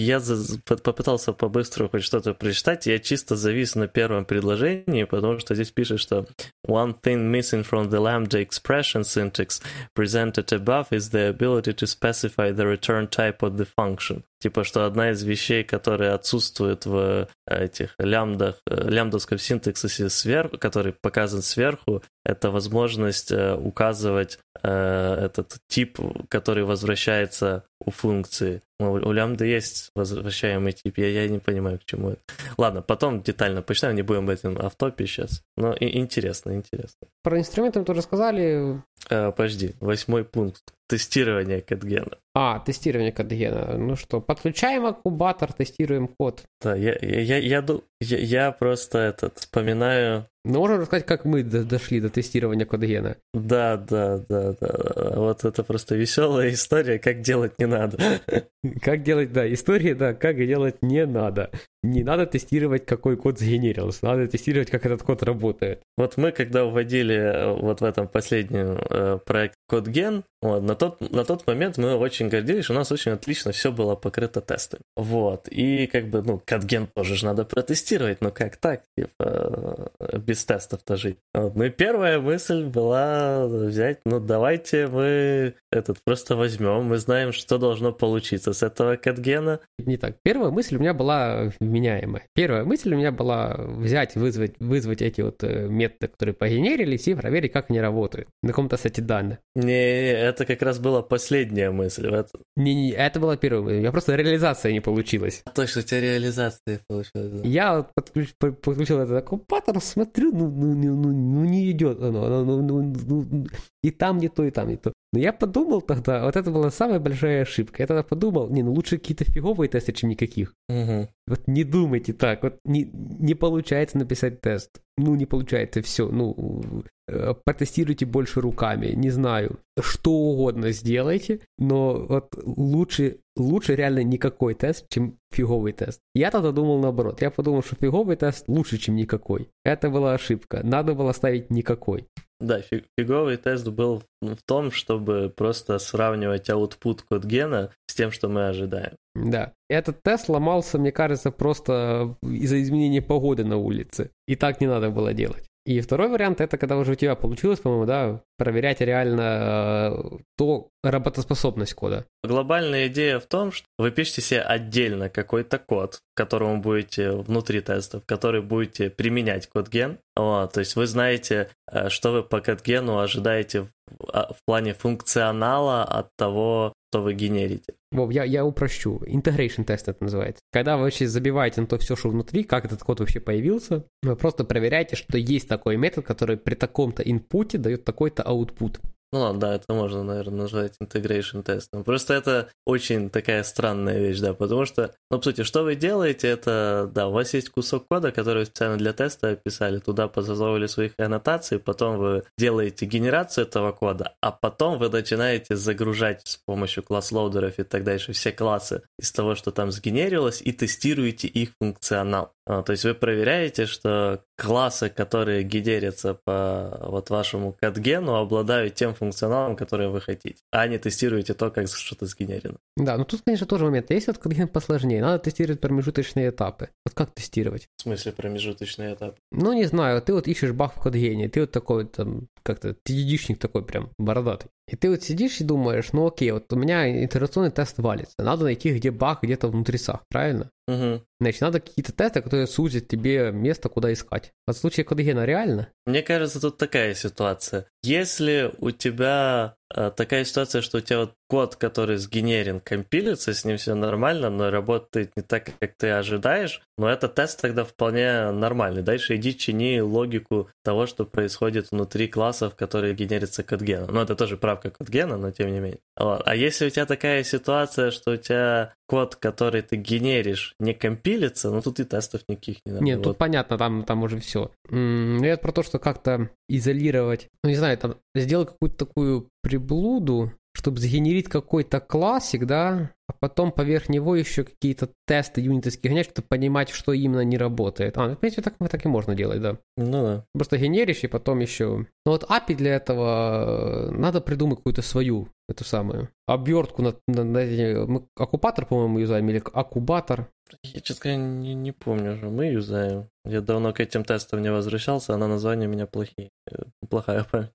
[0.00, 0.20] я
[0.66, 6.00] попытался по-быстрому хоть что-то прочитать, я чисто завис на первом предложении, потому что здесь пишет,
[6.00, 6.26] что
[6.66, 9.60] one thing missing from the lambda expression syntax
[9.94, 14.22] presented above is the ability to specify the return type of the function.
[14.40, 21.42] Типа, что одна из вещей, которые отсутствуют в этих лямбдах, лямбдовском синтаксисе сверху, который показан
[21.42, 25.98] сверху, это возможность э, указывать э, этот тип,
[26.30, 28.62] который возвращается у функции.
[28.78, 32.20] У, лямбды есть возвращаемый тип, я, я не понимаю, к чему это.
[32.56, 35.42] Ладно, потом детально почитаем, не будем в этом автопе сейчас.
[35.56, 37.08] Но и, интересно, интересно.
[37.22, 38.82] Про инструменты мы тоже сказали.
[39.08, 40.62] Э, подожди, восьмой пункт.
[40.90, 42.18] Тестирование кодгена.
[42.34, 43.78] А, тестирование кодгена.
[43.78, 46.42] Ну что, подключаем аккубатор, тестируем код.
[46.60, 47.64] Да, я, я, я,
[48.00, 53.16] я, я, просто этот, вспоминаю ну, можно рассказать, как мы дошли до тестирования кодгена.
[53.34, 55.12] Да, да, да, да.
[55.16, 57.98] Вот это просто веселая история, как делать не надо.
[58.82, 61.50] Как делать, да, история, да, как делать не надо.
[61.82, 65.80] Не надо тестировать, какой код сгенерился, надо тестировать, как этот код работает.
[65.96, 71.00] Вот мы, когда вводили э, вот в этом последнем э, проект CodeGen, вот, на, тот,
[71.10, 74.82] на тот момент мы очень гордились, у нас очень отлично все было покрыто тестами.
[74.96, 78.82] Вот, и как бы, ну, CodeGen тоже же надо протестировать, но как так?
[78.98, 81.18] Типа, без тестов-то жить.
[81.34, 81.56] Вот.
[81.56, 87.58] Ну и первая мысль была взять, ну давайте мы этот просто возьмем, мы знаем, что
[87.58, 89.60] должно получиться с этого катгена.
[89.78, 90.16] Не так.
[90.22, 92.22] Первая мысль у меня была вменяемая.
[92.34, 97.14] Первая мысль у меня была взять, вызвать, вызвать эти вот э, методы, которые погенерились, и
[97.14, 99.38] проверить, как они работают на каком-то сете данных.
[99.54, 102.10] Не, это как раз была последняя мысль.
[102.56, 103.76] Не, не, это была первая мысль.
[103.76, 105.42] У меня просто реализация не получилась.
[105.54, 107.30] Точно, у тебя реализация получилась.
[107.30, 107.48] Да.
[107.48, 112.24] Я подключ, подключил этот аккумулятор, смотрю, ну, ну, ну, ну, ну не идет оно.
[112.24, 113.46] оно ну, ну, ну,
[113.82, 114.92] и там не то, и там не то.
[115.12, 117.82] Но я подумал тогда, вот это была самая большая ошибка.
[117.82, 120.54] Я тогда подумал, не, ну лучше какие-то фиговые тесты, чем никаких.
[120.68, 121.08] Угу.
[121.26, 124.80] Вот не думайте так, вот не, не получается написать тест.
[124.96, 132.06] Ну, не получается, все, ну, э, протестируйте больше руками, не знаю, что угодно сделайте, но
[132.06, 136.00] вот лучше, лучше реально никакой тест, чем фиговый тест.
[136.14, 139.48] Я тогда думал наоборот, я подумал, что фиговый тест лучше, чем никакой.
[139.64, 142.06] Это была ошибка, надо было ставить никакой.
[142.40, 142.62] Да,
[142.98, 148.48] фиговый тест был в том, чтобы просто сравнивать output код гена с тем, что мы
[148.48, 148.96] ожидаем.
[149.14, 149.52] Да.
[149.68, 154.10] Этот тест ломался, мне кажется, просто из-за изменения погоды на улице.
[154.26, 155.49] И так не надо было делать.
[155.66, 160.68] И второй вариант это когда уже у тебя получилось, по-моему, да, проверять реально э, то
[160.82, 162.06] работоспособность кода.
[162.24, 168.02] Глобальная идея в том, что вы пишете себе отдельно какой-то код, которому будете внутри тестов,
[168.06, 169.98] который будете применять код-ген.
[170.16, 173.68] Вот, то есть вы знаете, э, что вы по код-гену ожидаете в,
[174.12, 177.74] а, в плане функционала от того, что вы генерите.
[177.92, 179.00] Вов, я, я упрощу.
[179.06, 180.42] Integration тест это называется.
[180.52, 184.16] Когда вы вообще забиваете на то все, что внутри, как этот код вообще появился, вы
[184.16, 188.80] просто проверяете, что есть такой метод, который при таком-то инпуте дает такой-то output.
[189.12, 191.82] Ну ладно, да, это можно, наверное, назвать integration тестом.
[191.82, 196.28] Просто это очень такая странная вещь, да, потому что, ну, по сути, что вы делаете,
[196.28, 200.92] это, да, у вас есть кусок кода, который специально для теста описали, туда позазовывали своих
[200.96, 207.58] аннотаций, потом вы делаете генерацию этого кода, а потом вы начинаете загружать с помощью класс-лоудеров
[207.58, 212.32] и так дальше все классы из того, что там сгенерилось, и тестируете их функционал.
[212.46, 218.94] А, то есть вы проверяете, что классы, которые генерятся по вот вашему кодгену, обладают тем
[218.94, 222.56] функционалом, который вы хотите, а не тестируете то, как что-то сгенерено.
[222.76, 223.90] Да, но тут, конечно, тоже момент.
[223.90, 226.70] Есть вот кодген посложнее, надо тестировать промежуточные этапы.
[226.84, 227.68] Вот как тестировать?
[227.76, 229.16] В смысле промежуточные этапы?
[229.30, 233.36] Ну, не знаю, ты вот ищешь баг в кодгене, ты вот такой там, как-то, ты
[233.38, 234.48] такой прям бородатый.
[234.70, 238.44] И ты вот сидишь и думаешь, ну окей, вот у меня итерационный тест валится, надо
[238.44, 240.50] найти, где баг где-то внутри сах, правильно?
[240.70, 241.02] Угу.
[241.20, 244.32] Значит, надо какие-то тесты, которые сузят тебе место, куда искать.
[244.46, 245.72] В случае кодгена реально?
[245.90, 247.66] Мне кажется, тут такая ситуация.
[247.82, 253.44] Если у тебя э, такая ситуация, что у тебя вот код, который сгенерен, компилится, с
[253.44, 258.30] ним все нормально, но работает не так, как ты ожидаешь, но этот тест тогда вполне
[258.32, 258.82] нормальный.
[258.82, 263.94] Дальше иди чини логику того, что происходит внутри классов, которые генерятся кодгеном.
[263.94, 265.80] Ну, это тоже правка кодгена, но тем не менее.
[265.96, 266.22] Вот.
[266.24, 271.50] А если у тебя такая ситуация, что у тебя код, который ты генеришь, не компилится,
[271.50, 272.84] ну тут и тестов никаких не надо.
[272.84, 273.04] Нет, вот.
[273.04, 274.50] тут понятно, там, там уже все.
[274.68, 280.32] Ну, это про то, что как-то изолировать, ну, не знаю, там, сделать какую-то такую приблуду,
[280.52, 286.26] чтобы сгенерить какой-то классик, да, а потом поверх него еще какие-то тесты юниты сгонять, чтобы
[286.28, 287.96] понимать, что именно не работает.
[287.96, 289.58] А, ну, в принципе, так, так и можно делать, да.
[289.76, 290.24] Ну да.
[290.34, 291.86] Просто генеришь и потом еще...
[292.04, 297.24] Ну вот API для этого э, надо придумать какую-то свою, эту самую, обвертку на, на,
[297.24, 300.28] на мы оккупатор, по-моему, юзаем, или аккубатор.
[300.62, 302.28] Я, честно говоря, не, не помню уже.
[302.28, 303.08] Мы юзаем.
[303.24, 306.30] Я давно к этим тестам не возвращался, а на названия у меня плохие.
[306.50, 307.50] Э, плохая память.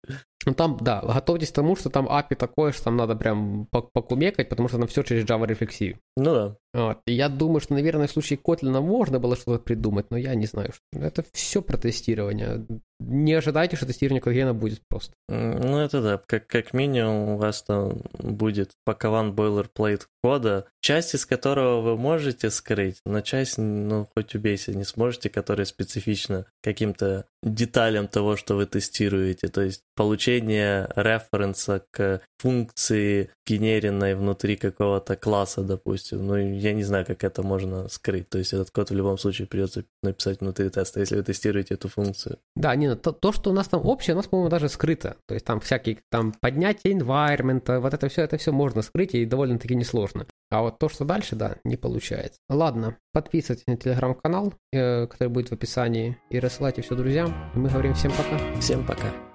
[0.45, 4.49] Ну там, да, готовьтесь к тому, что там API такое, что там надо прям покумекать,
[4.49, 5.99] потому что там все через Java рефлексию.
[6.15, 6.57] Ну да.
[6.75, 6.99] Вот.
[7.05, 10.73] я думаю, что, наверное, в случае Kotlin можно было что-то придумать, но я не знаю.
[10.73, 10.99] Что...
[10.99, 12.65] Это все про тестирование.
[12.99, 15.13] Не ожидайте, что тестирование Cogena будет просто.
[15.29, 16.21] Ну, это да.
[16.25, 22.49] Как, как минимум у вас там будет пакован бойлерплейт кода, часть из которого вы можете
[22.49, 28.65] скрыть, но часть, ну, хоть убейся, не сможете, которая специфична каким-то деталям того, что вы
[28.65, 29.47] тестируете.
[29.47, 36.25] То есть получение референса к функции, генеренной внутри какого-то класса, допустим.
[36.25, 38.29] Ну, я не знаю, как это можно скрыть.
[38.29, 41.87] То есть этот код в любом случае придется написать внутри теста, если вы тестируете эту
[41.87, 42.39] функцию.
[42.55, 45.15] Да, не, то, то что у нас там общее, у нас, по-моему, даже скрыто.
[45.27, 49.25] То есть там всякие там поднятие environment, вот это все, это все можно скрыть и
[49.25, 50.25] довольно-таки несложно.
[50.51, 52.39] А вот то, что дальше, да, не получается.
[52.49, 57.51] Ладно, подписывайтесь на телеграм-канал, э, который будет в описании, и рассылайте все друзьям.
[57.55, 58.59] Мы говорим всем пока.
[58.59, 59.34] Всем пока.